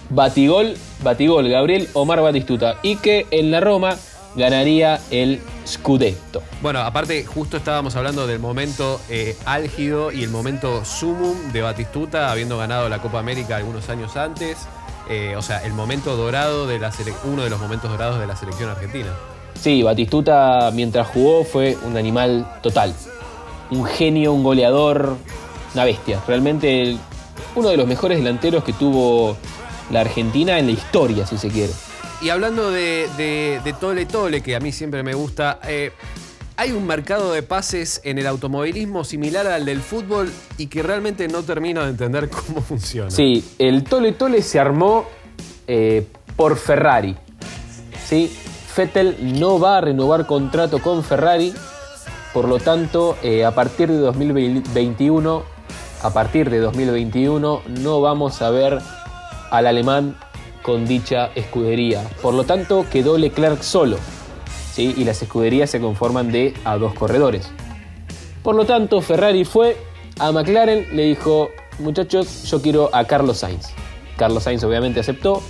[0.09, 2.77] Batigol, Batigol, Gabriel Omar Batistuta.
[2.81, 3.97] Y que en la Roma
[4.35, 6.41] ganaría el Scudetto.
[6.63, 12.31] Bueno, aparte, justo estábamos hablando del momento eh, álgido y el momento sumum de Batistuta,
[12.31, 14.57] habiendo ganado la Copa América algunos años antes.
[15.09, 16.91] Eh, o sea, el momento dorado de la
[17.25, 19.09] uno de los momentos dorados de la selección argentina.
[19.59, 22.93] Sí, Batistuta mientras jugó fue un animal total.
[23.69, 25.17] Un genio, un goleador,
[25.73, 26.19] una bestia.
[26.27, 26.99] Realmente el-
[27.55, 29.35] uno de los mejores delanteros que tuvo
[29.89, 31.73] la Argentina en la historia, si se quiere.
[32.21, 35.91] Y hablando de, de- de Tole Tole, que a mí siempre me gusta, eh,
[36.57, 41.27] hay un mercado de pases en el automovilismo similar al del fútbol y que realmente
[41.27, 43.11] no termino de entender cómo funciona.
[43.11, 45.05] Sí, el Tole Tole se armó
[45.67, 47.15] eh, por Ferrari.
[48.05, 48.31] ¿sí?
[48.75, 51.53] Vettel no va a renovar contrato con Ferrari,
[52.33, 55.43] por lo tanto, eh, a partir de 2021,
[56.01, 58.79] a partir de 2021 no vamos a ver
[59.49, 60.15] al alemán
[60.61, 62.03] con dicha escudería.
[62.21, 63.97] Por lo tanto, quedó Leclerc solo.
[64.71, 64.93] ¿Sí?
[64.97, 67.49] Y las escuderías se conforman de a dos corredores.
[68.43, 69.77] Por lo tanto, Ferrari fue
[70.19, 73.67] a McLaren, le dijo, muchachos, yo quiero a Carlos Sainz.
[74.17, 75.41] Carlos Sainz obviamente aceptó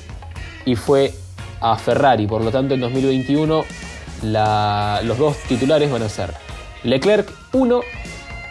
[0.66, 1.14] y fue
[1.62, 2.28] a Ferrari.
[2.28, 3.64] Por lo tanto, en 2021
[4.24, 6.34] la- los dos titulares van a ser
[6.84, 7.82] Leclerc 1,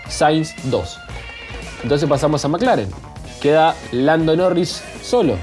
[0.09, 0.98] Sainz 2.
[1.83, 2.88] Entonces pasamos a McLaren.
[3.40, 5.37] Queda Lando Norris solo.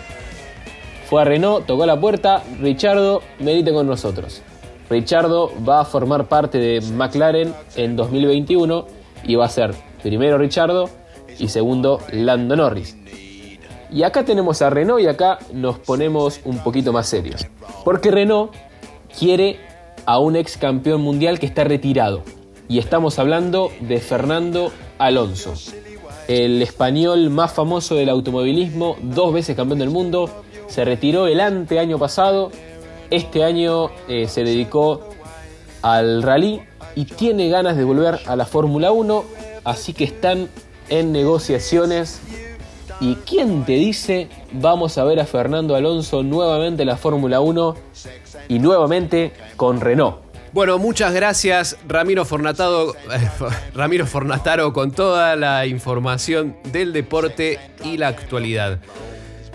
[1.10, 4.42] Fue a Renault, tocó la puerta, Richardo, venite con nosotros.
[4.90, 8.86] Richardo va a formar parte de McLaren en 2021
[9.24, 10.90] y va a ser primero Richardo
[11.40, 12.96] y segundo Lando Norris.
[13.92, 17.48] Y acá tenemos a Renault y acá nos ponemos un poquito más serios.
[17.86, 18.54] Porque Renault
[19.18, 19.60] quiere
[20.06, 22.24] a un ex campeón mundial que está retirado.
[22.68, 25.54] Y estamos hablando de Fernando Alonso.
[26.28, 30.30] El español más famoso del automovilismo, dos veces campeón del mundo,
[30.68, 32.52] se retiró el ante año pasado.
[33.10, 35.10] Este año eh, se dedicó
[35.82, 36.62] al rally
[36.96, 39.24] y tiene ganas de volver a la Fórmula 1.
[39.64, 40.50] Así que están
[40.90, 42.22] en negociaciones
[43.00, 47.76] ¿Y quién te dice vamos a ver a Fernando Alonso nuevamente en la Fórmula 1
[48.48, 50.18] y nuevamente con Renault?
[50.52, 52.96] Bueno, muchas gracias Ramiro Fornatado,
[53.76, 58.80] Ramiro Fornataro con toda la información del deporte y la actualidad.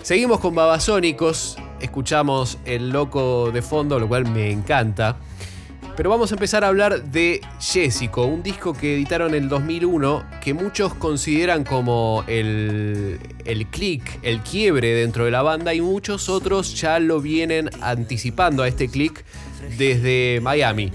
[0.03, 5.17] Seguimos con Babasónicos, escuchamos El Loco de fondo, lo cual me encanta.
[5.95, 10.23] Pero vamos a empezar a hablar de Jessico, un disco que editaron en el 2001
[10.41, 16.29] que muchos consideran como el, el click, el quiebre dentro de la banda y muchos
[16.29, 19.23] otros ya lo vienen anticipando a este click
[19.77, 20.91] desde Miami.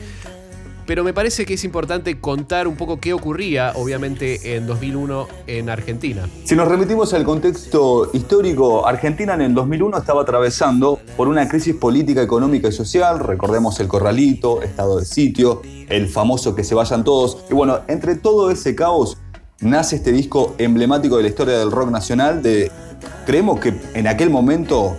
[0.89, 5.69] Pero me parece que es importante contar un poco qué ocurría, obviamente, en 2001 en
[5.69, 6.27] Argentina.
[6.45, 11.75] Si nos remitimos al contexto histórico, Argentina en el 2001 estaba atravesando por una crisis
[11.75, 13.19] política, económica y social.
[13.21, 17.45] Recordemos el corralito, estado de sitio, el famoso que se vayan todos.
[17.51, 19.19] Y bueno, entre todo ese caos
[19.61, 22.41] nace este disco emblemático de la historia del rock nacional.
[23.27, 24.97] Creemos que en aquel momento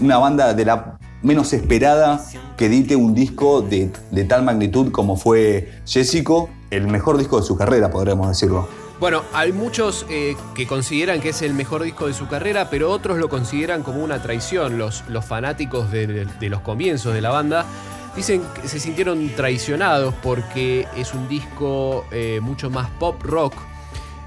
[0.00, 2.24] una banda de la menos esperada
[2.60, 3.90] que edite un disco de,
[4.28, 8.68] tal magnitud como fue Jessico, el mejor disco de su carrera, podríamos decirlo.
[9.00, 12.90] Bueno, hay muchos eh, que consideran que es el mejor disco de su carrera, pero
[12.90, 14.76] otros lo consideran como una traición.
[14.76, 17.64] Los, fanáticos de los comienzos de la banda
[18.14, 23.54] dicen que se sintieron traicionados porque es un disco eh, mucho más pop rock,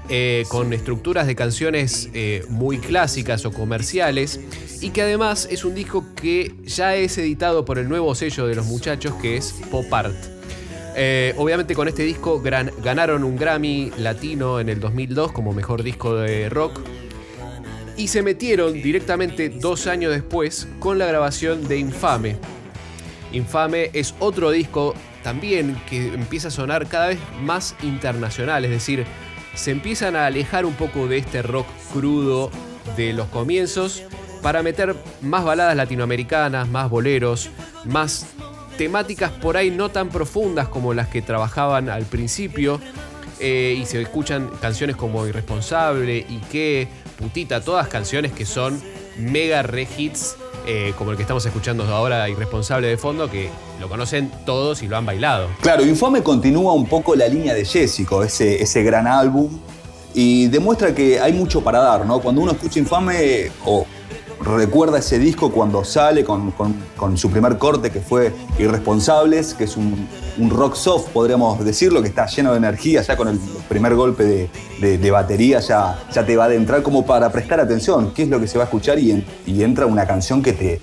[0.08, 4.40] eh, con estructuras de canciones eh, muy clásicas o comerciales,
[4.80, 8.54] y que además es un disco que ya es editado por el nuevo sello de
[8.54, 10.14] los muchachos que es Pop Art.
[10.96, 16.14] Eh, obviamente con este disco ganaron un Grammy latino en el 2002 como mejor disco
[16.14, 16.80] de rock
[17.96, 22.36] y se metieron directamente dos años después con la grabación de Infame.
[23.32, 29.04] Infame es otro disco también que empieza a sonar cada vez más internacional, es decir,
[29.54, 32.50] se empiezan a alejar un poco de este rock crudo
[32.96, 34.02] de los comienzos
[34.42, 37.50] para meter más baladas latinoamericanas, más boleros,
[37.84, 38.26] más
[38.76, 42.80] temáticas por ahí no tan profundas como las que trabajaban al principio.
[43.40, 46.86] eh, y se escuchan canciones como Irresponsable y que
[47.18, 48.80] Putita, todas canciones que son
[49.18, 50.36] mega re hits,
[50.66, 53.50] eh, como el que estamos escuchando ahora, Irresponsable de fondo, que
[53.84, 55.48] lo conocen todos y lo han bailado.
[55.60, 59.50] Claro, Infame continúa un poco la línea de Jessico, ese, ese gran álbum,
[60.14, 62.20] y demuestra que hay mucho para dar, ¿no?
[62.20, 63.84] Cuando uno escucha Infame o
[64.40, 69.76] recuerda ese disco cuando sale con, con- su primer corte que fue Irresponsables, que es
[69.76, 73.38] un, un rock soft, podríamos decirlo, que está lleno de energía, ya con el
[73.68, 74.24] primer golpe
[74.80, 78.28] de, de- batería ya, ya te va a adentrar como para prestar atención, qué es
[78.30, 79.22] lo que se va a escuchar y
[79.62, 80.80] entra una canción que te,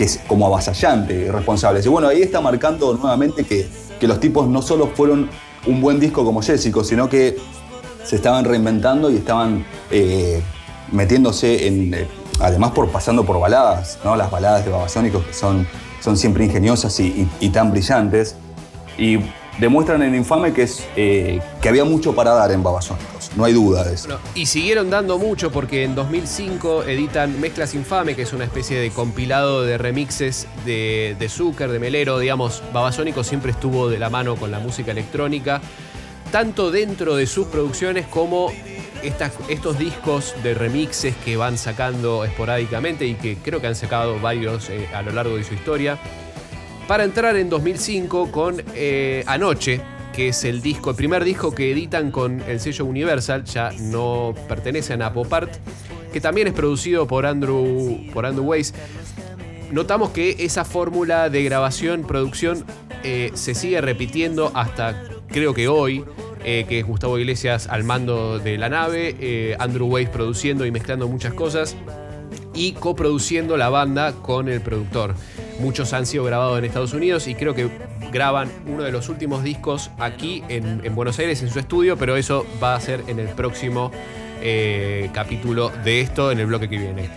[0.00, 1.82] que es como avasallante, irresponsable.
[1.84, 3.68] Y bueno, ahí está marcando nuevamente que,
[4.00, 5.28] que los tipos no solo fueron
[5.66, 7.36] un buen disco como Jessico, sino que
[8.02, 10.40] se estaban reinventando y estaban eh,
[10.90, 11.92] metiéndose en.
[11.92, 12.08] eh,
[12.40, 14.16] además, por pasando por baladas, ¿no?
[14.16, 15.66] Las baladas de Babasónicos que son,
[16.00, 18.36] son siempre ingeniosas y, y- tan brillantes.
[18.96, 19.18] Y
[19.60, 23.30] demuestran en Infame que, es, eh, que había mucho para dar en Babasónicos.
[23.36, 24.18] No hay duda de eso.
[24.34, 28.90] Y siguieron dando mucho porque en 2005 editan Mezclas Infame, que es una especie de
[28.90, 34.36] compilado de remixes de, de Zucker, de Melero, digamos, Babasónico siempre estuvo de la mano
[34.36, 35.60] con la música electrónica,
[36.32, 38.50] tanto dentro de sus producciones como
[39.02, 44.18] estas- estos discos de remixes que van sacando esporádicamente y que creo que han sacado
[44.20, 45.98] varios eh, a lo largo de su historia
[46.90, 49.80] para entrar en 2005 con eh, Anoche,
[50.12, 54.34] que es el disco, el primer disco que editan con el sello Universal, ya no
[54.48, 55.54] pertenece a Napopart,
[56.12, 58.74] que también es producido por Andrew, por Andrew Weiss.
[59.70, 62.64] Notamos que esa fórmula de grabación, producción,
[63.04, 66.04] eh, se sigue repitiendo hasta creo que hoy,
[66.44, 71.06] eh, que es Gustavo Iglesias al mando de la nave, Andrew Weiss produciendo y mezclando
[71.06, 71.76] muchas cosas
[72.52, 75.14] y coproduciendo la banda con el productor.
[75.60, 77.68] Muchos han sido grabados en Estados Unidos y creo que
[78.10, 82.16] graban uno de los últimos discos aquí en, en Buenos Aires en su estudio, pero
[82.16, 83.90] eso va a ser en el próximo
[84.42, 87.10] eh, capítulo de esto, en el bloque que viene.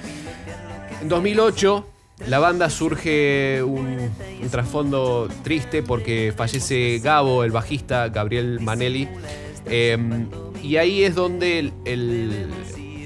[1.01, 1.87] En 2008
[2.27, 4.11] la banda surge un,
[4.51, 9.07] trasfondo triste porque fallece Gabo, el bajista Gabriel Manelli.
[9.65, 9.97] Eh,
[10.61, 12.51] y ahí es donde el-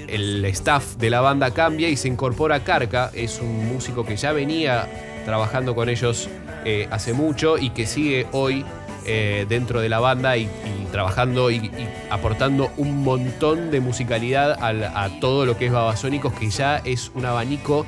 [0.08, 3.10] el staff de la banda cambia y se incorpora Carca.
[3.14, 4.88] Es un músico que ya venía
[5.32, 6.26] trabajando con ellos
[6.64, 8.64] eh, hace mucho y que sigue hoy
[9.04, 10.48] eh, dentro de la banda y,
[10.90, 11.70] trabajando y,
[12.08, 17.10] aportando un montón de musicalidad al- a todo lo que es Babasónicos, que ya es
[17.14, 17.84] un abanico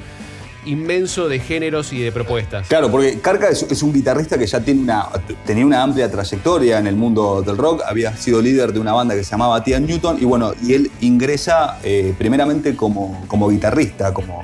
[0.66, 2.68] inmenso de géneros y de propuestas.
[2.68, 5.06] Claro, porque Carca es, un guitarrista que ya tiene una,
[5.46, 9.14] tenía una amplia trayectoria en el mundo del rock, había sido líder de una banda
[9.14, 14.12] que se llamaba Tia Newton y bueno, y él ingresa eh, primeramente como, como guitarrista
[14.12, 14.42] como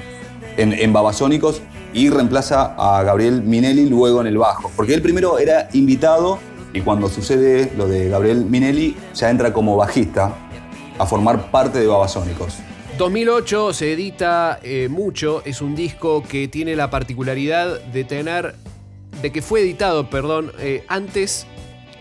[0.57, 1.61] en, en Babasónicos
[1.97, 6.39] y reemplaza a Gabriel Minelli luego en el bajo, porque él primero era invitado
[6.75, 10.37] y cuando sucede lo de Gabriel Minelli ya entra como bajista
[10.99, 12.59] a formar parte de Babasónicos.
[12.99, 18.57] 2008 se edita eh, mucho, es un disco que tiene la particularidad de tener,
[19.23, 21.47] de que fue editado, perdón, eh, antes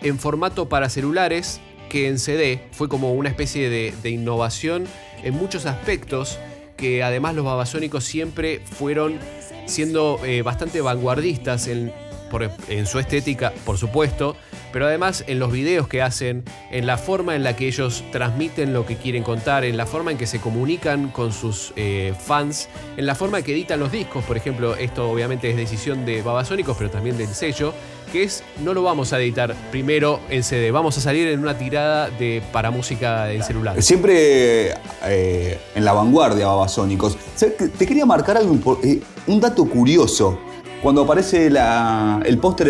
[0.01, 2.67] en formato para celulares que en CD.
[2.73, 4.87] Fue como una especie de, de innovación
[5.23, 6.37] en muchos aspectos
[6.75, 9.19] que además los babasónicos siempre fueron
[9.65, 11.91] siendo eh, bastante vanguardistas en,
[12.29, 14.35] por- en su estética, por supuesto,
[14.75, 18.73] pero además en los videos que hacen, en la forma en la que ellos transmiten
[18.73, 22.67] lo que quieren contar, en la forma en que se comunican con sus eh, fans,
[22.97, 26.21] en la forma en que editan los discos, por ejemplo, esto obviamente es decisión de
[26.21, 27.73] Babasónicos, pero también del sello,
[28.11, 31.57] que es no lo vamos a editar primero en CD, vamos a salir en una
[31.57, 33.81] tirada de para música en celular.
[33.81, 34.71] Siempre
[35.05, 37.17] eh, en la vanguardia, Babasónicos.
[37.39, 40.37] Te quería marcar algo, eh, un dato curioso.
[40.85, 42.67] Cuando aparece el póster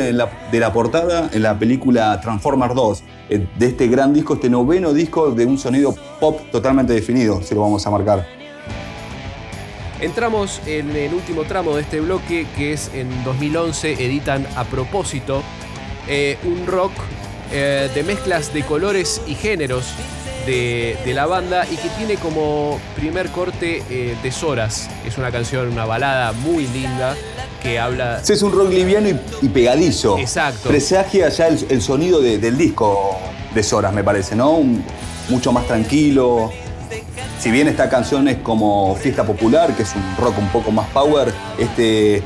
[0.50, 4.94] de la portada en la película Transformers 2, eh, de este gran disco, este noveno
[4.94, 8.26] disco de un sonido pop totalmente definido, si lo vamos a marcar.
[10.00, 15.44] Entramos en el último tramo de este bloque, que es en 2011, editan a propósito
[16.08, 16.94] eh, un rock
[17.52, 19.94] eh, de mezclas de colores y géneros
[20.46, 24.90] de, de la banda y que tiene como primer corte eh, Tesoras.
[25.06, 27.16] Es una canción, una balada muy linda
[27.62, 28.24] que habla...
[28.24, 30.18] Sí, es un rock liviano y, y pegadizo.
[30.20, 30.70] Exacto.
[30.70, 33.18] Presagia ya el, el sonido de- del disco
[33.54, 34.52] de Soras, me parece, ¿no?
[34.52, 34.84] Un-
[35.30, 36.52] mucho más tranquilo.
[37.40, 40.88] Si bien esta canción es como Fiesta Popular, que es un rock un poco más
[40.90, 42.22] power, este.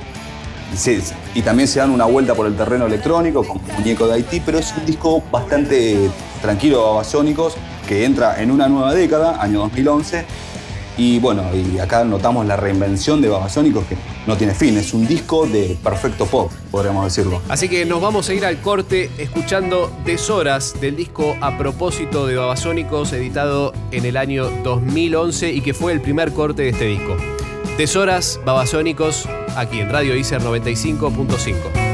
[0.76, 1.02] se-
[1.34, 4.60] y también se dan una vuelta por el terreno electrónico con Muñeco de Haití, pero
[4.60, 6.10] es un disco bastante
[6.42, 7.56] tranquilo, babasónicos,
[7.90, 10.24] que entra en una nueva década, año 2011.
[10.96, 15.08] Y bueno, y acá notamos la reinvención de Babasónicos que no tiene fin, es un
[15.08, 17.42] disco de perfecto pop, podríamos decirlo.
[17.50, 22.36] Así que nos vamos a ir al corte escuchando Deshoras del disco A propósito de
[22.36, 27.18] Babasónicos, editado en el año 2011 y que fue el primer corte de este disco.
[27.80, 31.89] Deshoras, Babasónicos, aquí en Radio ICER 95.5.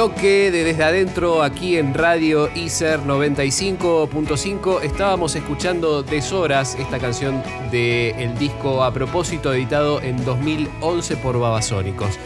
[0.00, 4.80] bloque de Desde Adentro aquí en Radio ICER 95.5.
[4.80, 12.18] Estábamos escuchando Deshoras, esta canción del disco A propósito editado en 2011 por Babasónicos.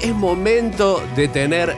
[0.00, 1.76] Es momento de tener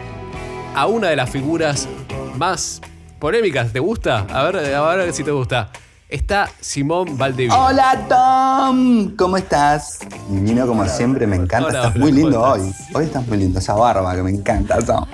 [0.76, 1.88] a una de las figuras
[2.36, 2.80] más
[3.18, 3.72] polémicas.
[3.72, 4.28] ¿Te gusta?
[4.30, 5.72] A ver, a ver si te gusta.
[6.08, 7.58] Está Simón Valdivia.
[7.58, 9.89] Hola Tom, ¿cómo estás?
[10.30, 11.68] Divino como siempre, me encanta.
[11.68, 12.74] Hola, estás hola, muy lindo ¿cómo hoy.
[12.94, 14.78] Hoy estás muy lindo, esa barba que me encanta.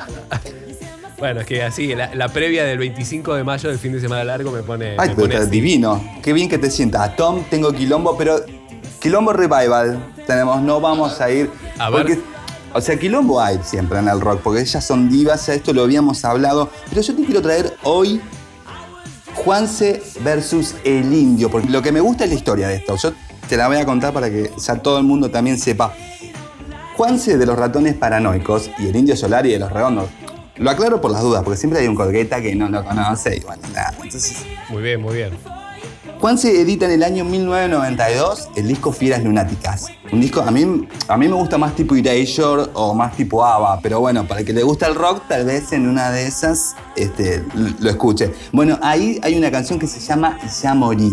[1.18, 4.22] Bueno, es que así, la, la previa del 25 de mayo del fin de semana
[4.22, 4.96] largo me pone.
[4.98, 5.50] Ay, me pero pone así.
[5.50, 6.04] divino.
[6.22, 7.16] Qué bien que te sientas.
[7.16, 8.38] Tom, tengo quilombo, pero
[9.00, 10.12] quilombo revival.
[10.26, 11.50] Tenemos, no vamos a ir.
[11.78, 12.02] A ver.
[12.02, 12.20] porque,
[12.74, 16.22] o sea, quilombo hay siempre en el rock, porque ellas son divas, esto lo habíamos
[16.26, 16.68] hablado.
[16.90, 18.20] Pero yo te quiero traer hoy
[19.36, 22.94] Juanse versus el indio, porque lo que me gusta es la historia de esto.
[22.96, 23.12] Yo
[23.48, 25.92] te la voy a contar para que ya todo el mundo también sepa.
[26.96, 30.08] Juanse de los ratones paranoicos y el indio Solari de los redondos.
[30.56, 33.40] Lo aclaro por las dudas, porque siempre hay un colgueta que no lo conoce y
[33.40, 33.92] bueno, nada.
[34.02, 35.30] Entonces, Muy bien, muy bien.
[36.18, 39.88] Juanse edita en el año 1992 el disco Fieras Lunáticas.
[40.10, 43.80] Un disco, a mí, a mí me gusta más tipo Erasure o más tipo ABBA,
[43.82, 46.74] pero bueno, para el que le gusta el rock, tal vez en una de esas
[46.96, 48.32] este, lo escuche.
[48.50, 51.12] Bueno, ahí hay una canción que se llama Ya Morí.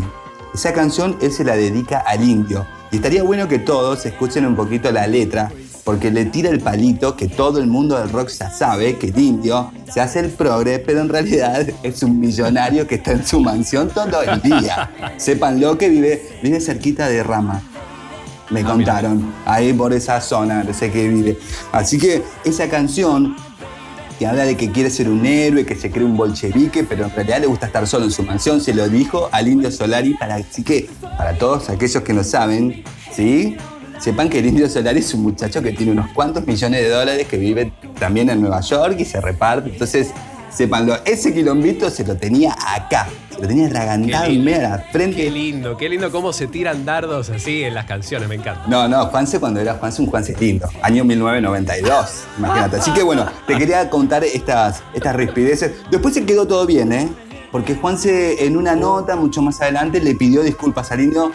[0.54, 2.66] Esa canción él se la dedica al indio.
[2.91, 5.51] Y estaría bueno que todos escuchen un poquito la letra,
[5.84, 9.20] porque le tira el palito que todo el mundo del rock ya sabe que el
[9.20, 13.39] indio se hace el progre, pero en realidad es un millonario que está en su
[13.39, 14.91] mansión todo el día.
[15.18, 17.62] Sépanlo que vive, vive cerquita de Rama.
[18.51, 21.39] Me contaron, ahí por esa zona, sé qué vive.
[21.72, 23.36] Así que esa canción
[24.24, 27.09] que habla de que quiere ser un héroe, que se cree un bolchevique, pero en
[27.09, 30.36] realidad le gusta estar solo en su mansión, se lo dijo al indio Solari para
[30.36, 33.57] así que para todos aquellos que no saben, ¿sí?
[33.99, 37.28] Sepan que el indio Solari es un muchacho que tiene unos cuantos millones de dólares,
[37.28, 39.71] que vive también en Nueva York y se reparte.
[39.71, 40.11] Entonces,
[40.54, 44.45] sépanlo, ese quilombito se lo tenía acá, se lo tenía ragantado en lindo.
[44.45, 45.18] medio de la frente.
[45.18, 48.64] Qué lindo, qué lindo cómo se tiran dardos así en las canciones, me encanta.
[48.68, 50.68] No, no, Juanse cuando era Juanse, un Juanse lindo.
[50.82, 52.78] Año 1992, imagínate.
[52.78, 55.72] Así que bueno, te quería contar estas, estas rispideces.
[55.89, 57.10] Después se quedó todo bien, ¿eh?
[57.51, 61.32] Porque Juanse en una nota mucho más adelante le pidió disculpas al indio.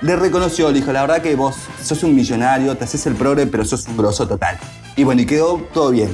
[0.00, 3.46] Le reconoció, le dijo, la verdad que vos sos un millonario, te haces el progre,
[3.46, 4.58] pero sos un grosso total.
[4.96, 6.10] Y bueno, y quedó todo bien.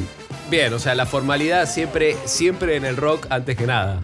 [0.51, 4.01] Bien, o sea, la formalidad siempre, siempre en el rock antes que nada.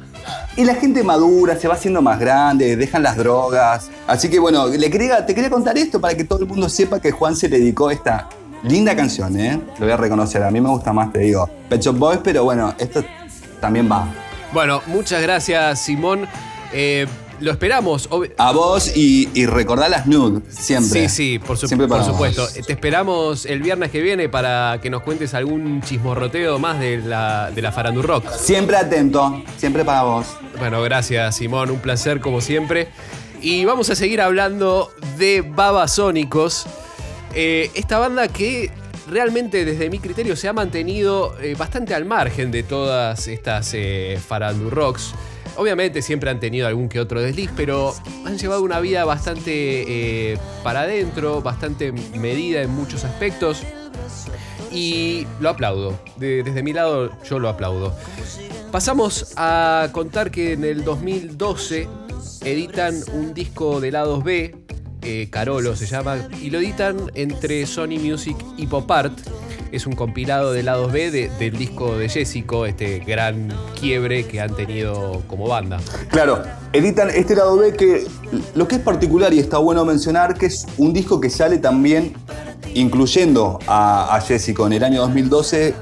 [0.57, 3.91] Y la gente madura, se va haciendo más grande, dejan las drogas.
[4.07, 7.01] Así que bueno, le quería, te quería contar esto para que todo el mundo sepa
[7.01, 8.29] que Juan se dedicó esta
[8.63, 9.61] linda canción, ¿eh?
[9.79, 12.45] Lo voy a reconocer, a mí me gusta más, te digo, Pet Shop Boys, pero
[12.45, 13.03] bueno, esto
[13.61, 14.07] también va.
[14.53, 16.27] Bueno, muchas gracias, Simón.
[16.73, 17.07] Eh,
[17.41, 18.09] lo esperamos.
[18.39, 21.09] A vos y, y recordá las nude, siempre.
[21.09, 22.47] Sí, sí, por, su- supuesto.
[22.67, 27.51] Te esperamos el viernes que viene para que nos cuentes algún chismorroteo más de la,
[27.55, 28.31] de la Farandu Rock.
[28.31, 30.27] Siempre atento, siempre para vos.
[30.59, 31.71] Bueno, gracias, Simón.
[31.71, 32.89] Un placer, como siempre.
[33.41, 36.67] Y vamos a seguir hablando de Babasónicos.
[37.35, 38.71] Eh, esta banda que
[39.11, 44.19] realmente, desde mi criterio, se ha mantenido eh, bastante al margen de todas estas eh,
[44.71, 45.13] Rocks.
[45.57, 47.95] Obviamente siempre han tenido algún que otro desliz, pero
[48.25, 53.63] han llevado una vida bastante eh, para adentro, bastante medida en muchos aspectos.
[54.73, 55.99] Y lo aplaudo.
[56.17, 57.95] De- desde mi lado yo lo aplaudo.
[58.73, 61.87] Pasamos a contar que en el 2012
[62.45, 64.57] editan un disco de lados B,
[65.03, 69.17] eh, Carolo se llama, y lo editan entre Sony Music y Pop Art.
[69.75, 73.49] Es un compilado de lados B de- del disco de Jessico, este gran
[73.81, 75.81] quiebre que han tenido como banda.
[76.11, 78.07] Claro, editan este lado B que
[78.55, 82.15] lo que es particular y está bueno mencionar que es un disco que sale también
[82.75, 85.75] incluyendo a, a Jessico en el año 2012.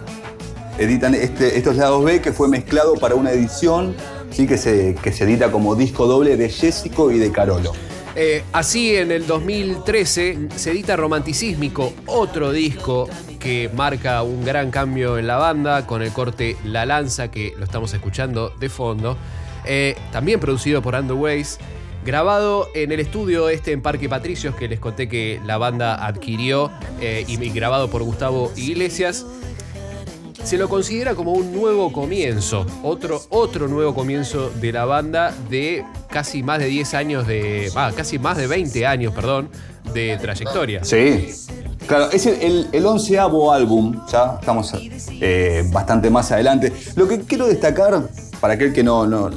[0.78, 3.95] editan este- estos lados B que fue mezclado para una edición
[4.30, 4.47] ¿sí?
[4.47, 7.72] que, se, que se edita como disco doble de Jessico y de Carolo.
[8.14, 13.09] Eh, así, en el 2013 se edita Romanticísmico, otro disco
[13.43, 17.64] que marca un gran cambio en la banda, con el corte La Lanza, que lo
[17.64, 19.16] estamos escuchando de fondo.
[19.64, 21.59] Eh, también producido por Underways.
[22.05, 26.70] Grabado en el estudio este en Parque Patricios, que les conté que la banda adquirió,
[27.01, 29.26] eh, y grabado por Gustavo Iglesias.
[30.45, 35.84] Se lo considera como un nuevo comienzo, otro, otro nuevo comienzo de la banda de
[36.09, 37.70] casi más de 10 años de.
[37.76, 39.51] ah, casi más de 20 años, perdón,
[39.95, 40.82] de trayectoria.
[40.84, 41.28] Sí.
[41.87, 44.72] Claro, es el, el, onceavo álbum, ya estamos
[45.20, 46.72] eh, bastante más adelante.
[46.97, 48.03] Lo que quiero destacar,
[48.41, 49.30] para aquel que no,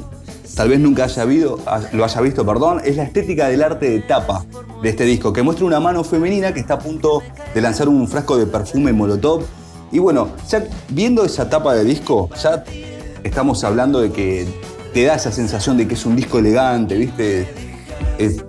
[0.54, 1.58] tal vez nunca haya visto,
[1.92, 4.44] lo haya visto, perdón, es la estética del arte de tapa
[4.82, 7.22] de este disco, que muestra una mano femenina que está a punto
[7.54, 9.42] de lanzar un frasco de perfume Molotov.
[9.92, 12.64] Y bueno, ya viendo esa tapa de disco, ya
[13.22, 14.46] estamos hablando de que
[14.94, 17.46] te da esa sensación de que es un disco elegante, ¿viste?
[18.18, 18.42] Es-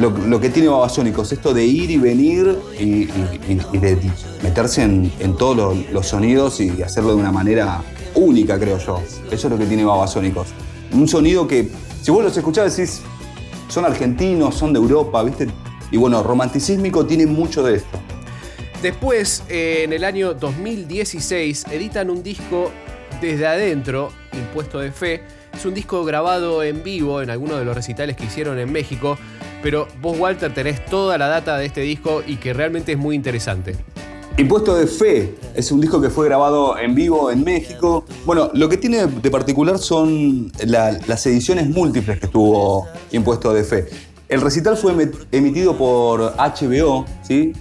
[0.00, 3.98] lo, que tiene Babasónicos, esto de ir y venir y, de
[4.42, 7.82] meterse en, todos los, sonidos y hacerlo de una manera
[8.14, 9.02] única, creo yo.
[9.30, 10.48] Eso es lo que tiene Babasónicos.
[10.92, 11.68] Un sonido que,
[12.02, 13.02] si vos los escuchás, decís,
[13.68, 15.46] son argentinos, son de Europa, ¿viste?
[15.90, 17.98] Y bueno, romanticísmico tiene mucho de esto.
[18.82, 22.70] Después, eh, en el año 2016, editan un disco
[23.20, 25.22] desde adentro, Impuesto de Fe.
[25.54, 29.18] Es un disco grabado en vivo en algunos de los recitales que hicieron en México.
[29.62, 33.14] Pero vos, Walter, tenés toda la data de este disco y que realmente es muy
[33.14, 33.76] interesante.
[34.38, 38.04] Impuesto de Fe es un disco que fue grabado en vivo en México.
[38.24, 43.64] Bueno, lo que tiene de particular son la- las ediciones múltiples que tuvo Impuesto de
[43.64, 43.88] Fe.
[44.28, 44.94] El recital fue
[45.32, 47.52] emitido por HBO, ¿sí?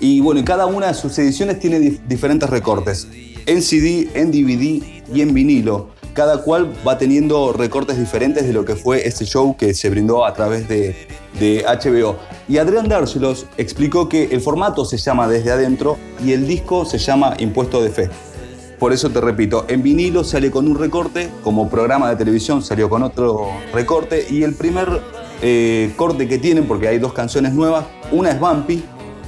[0.00, 3.06] Y bueno, cada una de sus ediciones tiene dif- diferentes recortes.
[3.46, 4.82] En CD, en DVD
[5.14, 5.90] y en vinilo.
[6.14, 10.24] Cada cual va teniendo recortes diferentes de lo que fue este show que se brindó
[10.24, 11.08] a través de,
[11.66, 12.16] HBO.
[12.48, 16.98] Y Adrián Dárselos explicó que el formato se llama Desde Adentro y el disco se
[16.98, 18.10] llama Impuesto de Fe.
[18.78, 22.88] Por eso te repito, en vinilo sale con un recorte, como programa de televisión salió
[22.88, 25.00] con otro recorte y el primer
[25.42, 28.84] eh, corte que tienen, porque hay dos canciones nuevas, una es Bumpy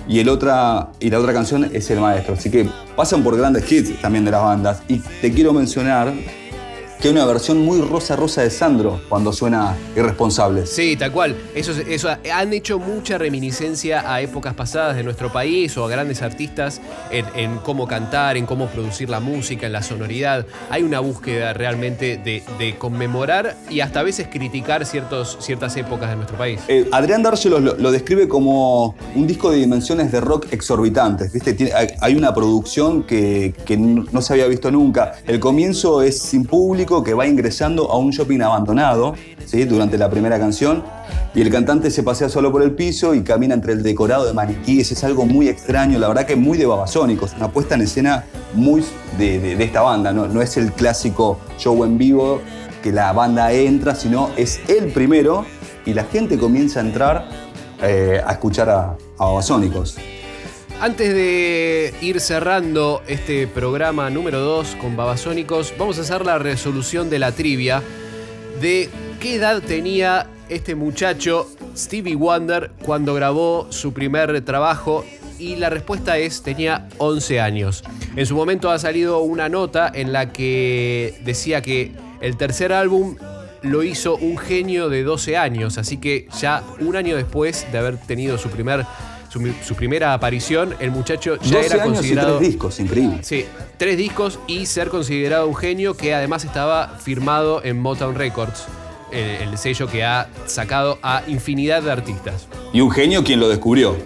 [0.08, 2.34] y, el otra, y la otra canción es El Maestro.
[2.34, 4.82] Así que pasan por grandes hits también de las bandas.
[4.88, 6.12] Y te quiero mencionar
[7.00, 10.70] que hay una versión muy rosa rosa de Sandro cuando suena Irresponsables.
[10.70, 11.36] Sí, tal cual.
[11.54, 16.22] Eso, eso han hecho mucha reminiscencia a épocas pasadas de nuestro país o a grandes
[16.22, 16.80] artistas
[17.10, 20.46] en, en cómo cantar, en cómo producir la música, en la sonoridad.
[20.70, 26.10] Hay una búsqueda realmente de, de conmemorar y hasta a veces criticar ciertos, ciertas épocas
[26.10, 26.60] de nuestro país.
[26.68, 31.32] Eh, Adrián Dárselos lo, lo describe como un disco de dimensiones de rock exorbitantes.
[31.32, 31.52] ¿viste?
[31.54, 35.16] Tiene- hay, hay una producción que, que no se había visto nunca.
[35.26, 39.14] El comienzo es sin público, que va ingresando a un shopping abandonado
[39.68, 40.82] durante la primera canción.
[41.34, 44.32] Y el cantante se pasea solo por el piso y camina entre el decorado de
[44.32, 44.90] maniquíes.
[44.92, 47.34] Es algo muy extraño, la verdad que muy de babasónicos.
[47.36, 48.24] Una puesta en escena
[48.54, 48.82] muy
[49.18, 50.12] de esta banda.
[50.12, 50.26] ¿no?
[50.26, 52.40] no es el clásico show en vivo
[52.82, 55.44] que la banda entra, sino es el primero
[55.84, 57.28] y la gente comienza a entrar
[57.82, 59.96] eh, a escuchar a, a Babasónicos.
[60.78, 67.08] Antes de ir cerrando este programa número 2 con Babasónicos, vamos a hacer la resolución
[67.08, 67.82] de la trivia
[68.60, 75.06] de qué edad tenía este muchacho Stevie Wonder cuando grabó su primer trabajo
[75.38, 77.82] y la respuesta es tenía 11 años.
[78.14, 83.16] En su momento ha salido una nota en la que decía que el tercer álbum
[83.62, 87.96] lo hizo un genio de 12 años, así que ya un año después de haber
[87.96, 88.84] tenido su primer
[89.28, 93.18] su, su primera aparición, el muchacho ya 12 era años y considerado tres discos, increíble.
[93.22, 93.44] Sí,
[93.76, 98.64] tres discos y ser considerado un genio que además estaba firmado en Motown Records,
[99.12, 102.46] el, el sello que ha sacado a infinidad de artistas.
[102.72, 103.96] Y un genio quien lo descubrió.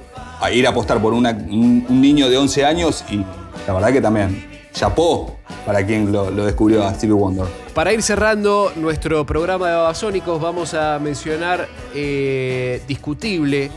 [0.43, 3.19] A ir a apostar por una- un, un niño de 11 años y
[3.67, 7.45] la verdad que también chapó para quien lo, lo descubrió a Stevie Wonder.
[7.75, 13.71] Para ir cerrando nuestro programa de Babasónicos, vamos a mencionar eh, Discutible,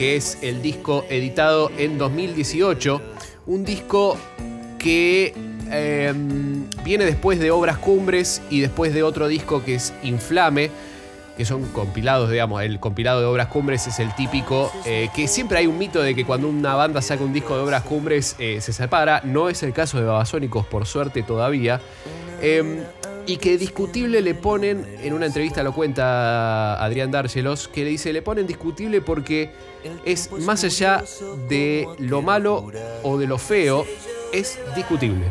[0.00, 3.02] que es el disco editado en 2018.
[3.44, 4.16] Un disco
[4.78, 5.34] que
[5.70, 6.14] eh,
[6.82, 10.70] viene después de Obras Cumbres y después de otro disco que es Inflame,
[11.36, 12.62] que son compilados, digamos.
[12.62, 16.14] El compilado de Obras Cumbres es el típico, eh, que siempre hay un mito de
[16.14, 19.20] que cuando una banda saca un disco de Obras Cumbres eh, se separa.
[19.24, 21.78] No es el caso de Babasónicos, por suerte todavía.
[22.40, 22.82] Eh,
[23.26, 28.14] y que discutible le ponen, en una entrevista lo cuenta Adrián Dárgelos, que le dice,
[28.14, 29.50] le ponen discutible porque
[30.04, 31.04] es más allá
[31.48, 32.66] de lo malo
[33.02, 33.84] o de lo feo,
[34.32, 35.24] es discutible.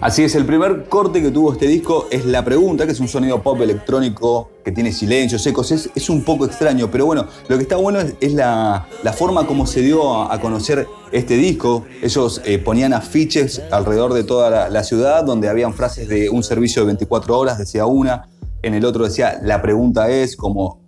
[0.00, 3.08] Así es, el primer corte que tuvo este disco es La Pregunta, que es un
[3.08, 7.56] sonido pop electrónico que tiene silencios, ecos, es, es un poco extraño, pero bueno, lo
[7.58, 11.84] que está bueno es, la, la forma como se dio a, a conocer este disco.
[12.02, 16.42] Ellos eh, ponían afiches alrededor de toda la, la ciudad donde habían frases de un
[16.42, 18.26] servicio de 24 horas, decía una,
[18.62, 20.80] en el otro decía La Pregunta es, como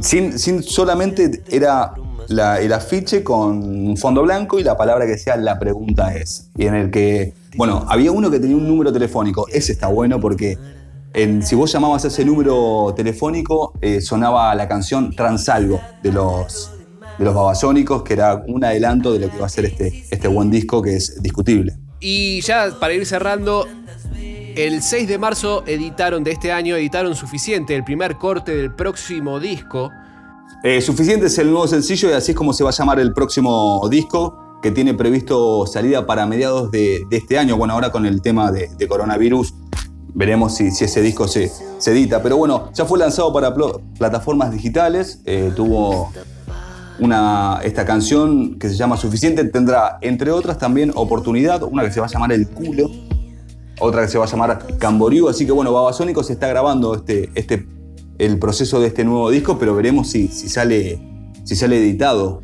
[0.00, 1.94] sin, sin solamente era
[2.28, 6.50] el afiche con fondo blanco y la palabra que decía la pregunta es.
[6.56, 9.46] Y en el que, bueno, había uno que tenía un número telefónico.
[9.48, 10.58] Ese está bueno porque
[11.42, 16.72] si vos llamabas a ese número telefónico eh, sonaba la canción Transalgo de los,
[17.18, 20.28] de los babasónicos, que era un adelanto de lo que va a ser este, este
[20.28, 21.74] buen disco que es discutible.
[22.00, 23.66] Y ya para ir cerrando,
[24.56, 29.40] el 6 de marzo editaron de este año, editaron suficiente, el primer corte del próximo
[29.40, 29.90] disco.
[30.62, 33.12] Eh, suficiente es el nuevo sencillo y así es como se va a llamar el
[33.12, 37.56] próximo disco que tiene previsto salida para mediados de, este año.
[37.56, 39.54] Bueno, ahora con el tema de, coronavirus
[40.14, 41.52] veremos si, ese disco se,
[41.86, 42.22] edita.
[42.22, 43.54] Pero bueno, ya fue lanzado para
[43.98, 46.10] plataformas digitales, eh, tuvo
[46.98, 52.00] una, esta canción que se llama Suficiente, tendrá entre otras también Oportunidad, una que se
[52.00, 52.90] va a llamar El Culo,
[53.78, 57.30] otra que se va a llamar Camboriú, así que bueno, Babasónico se está grabando este,
[57.34, 57.66] este,
[58.18, 60.98] el proceso de este nuevo disco, pero veremos si, sale,
[61.44, 62.42] si sale editado.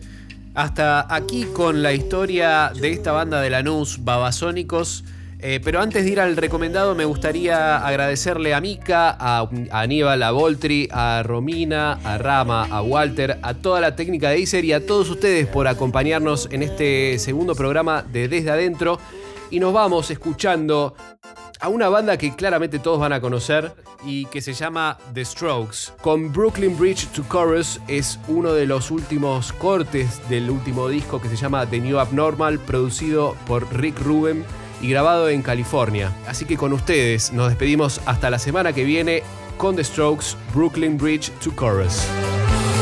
[0.55, 5.05] Hasta aquí con la historia de esta banda de Lanús, Babasónicos.
[5.45, 10.23] Eh, pero antes de ir al recomendado, me gustaría agradecerle a Mika, a, a Aníbal,
[10.23, 14.73] a Voltri, a Romina, a Rama, a Walter, a toda la técnica de Iser y
[14.73, 19.01] a todos ustedes por acompañarnos en este segundo programa de Desde Adentro.
[19.51, 20.95] Y nos vamos escuchando
[21.63, 23.73] a una banda que claramente todos van a conocer
[24.05, 25.93] y que se llama The Strokes.
[26.03, 31.29] Con Brooklyn Bridge to Chorus es uno de los últimos cortes del último disco que
[31.29, 34.45] se llama The New Abnormal, producido por Rick Rubin
[34.81, 36.13] y grabado en California.
[36.27, 39.23] Así que con ustedes nos despedimos hasta la semana que viene
[39.57, 42.09] con The Strokes, Brooklyn Bridge to Chorus.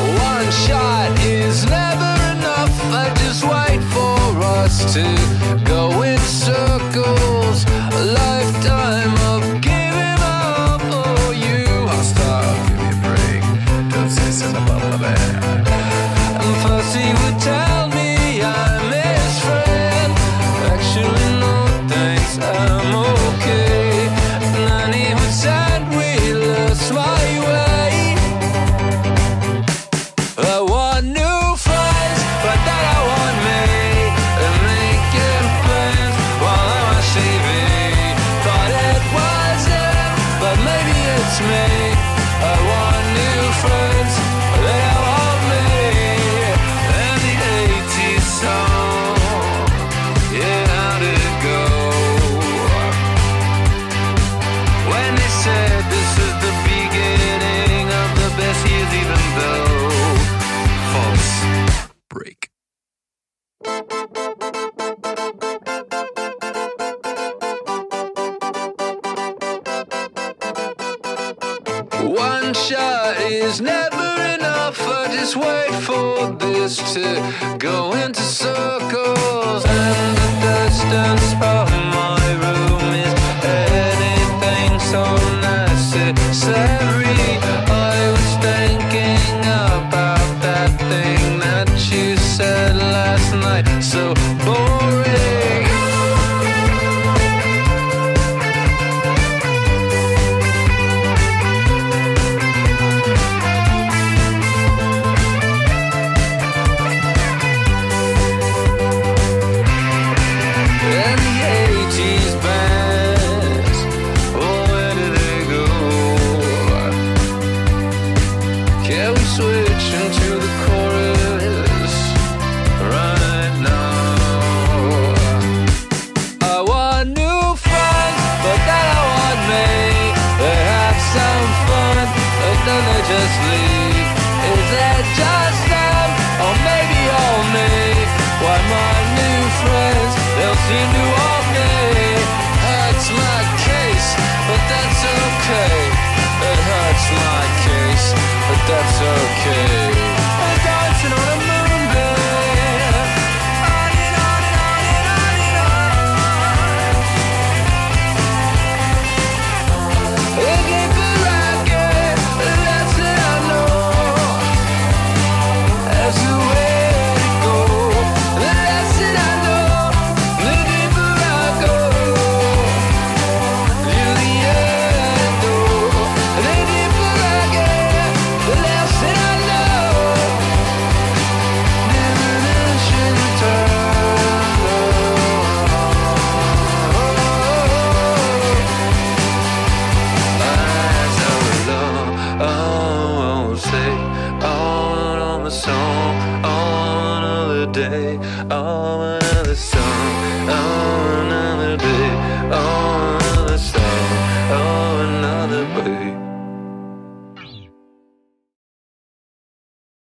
[0.00, 2.70] One shot is never enough.
[3.44, 5.04] Wait for us to
[5.64, 5.79] go
[6.30, 7.64] circles.
[7.92, 9.39] A lifetime of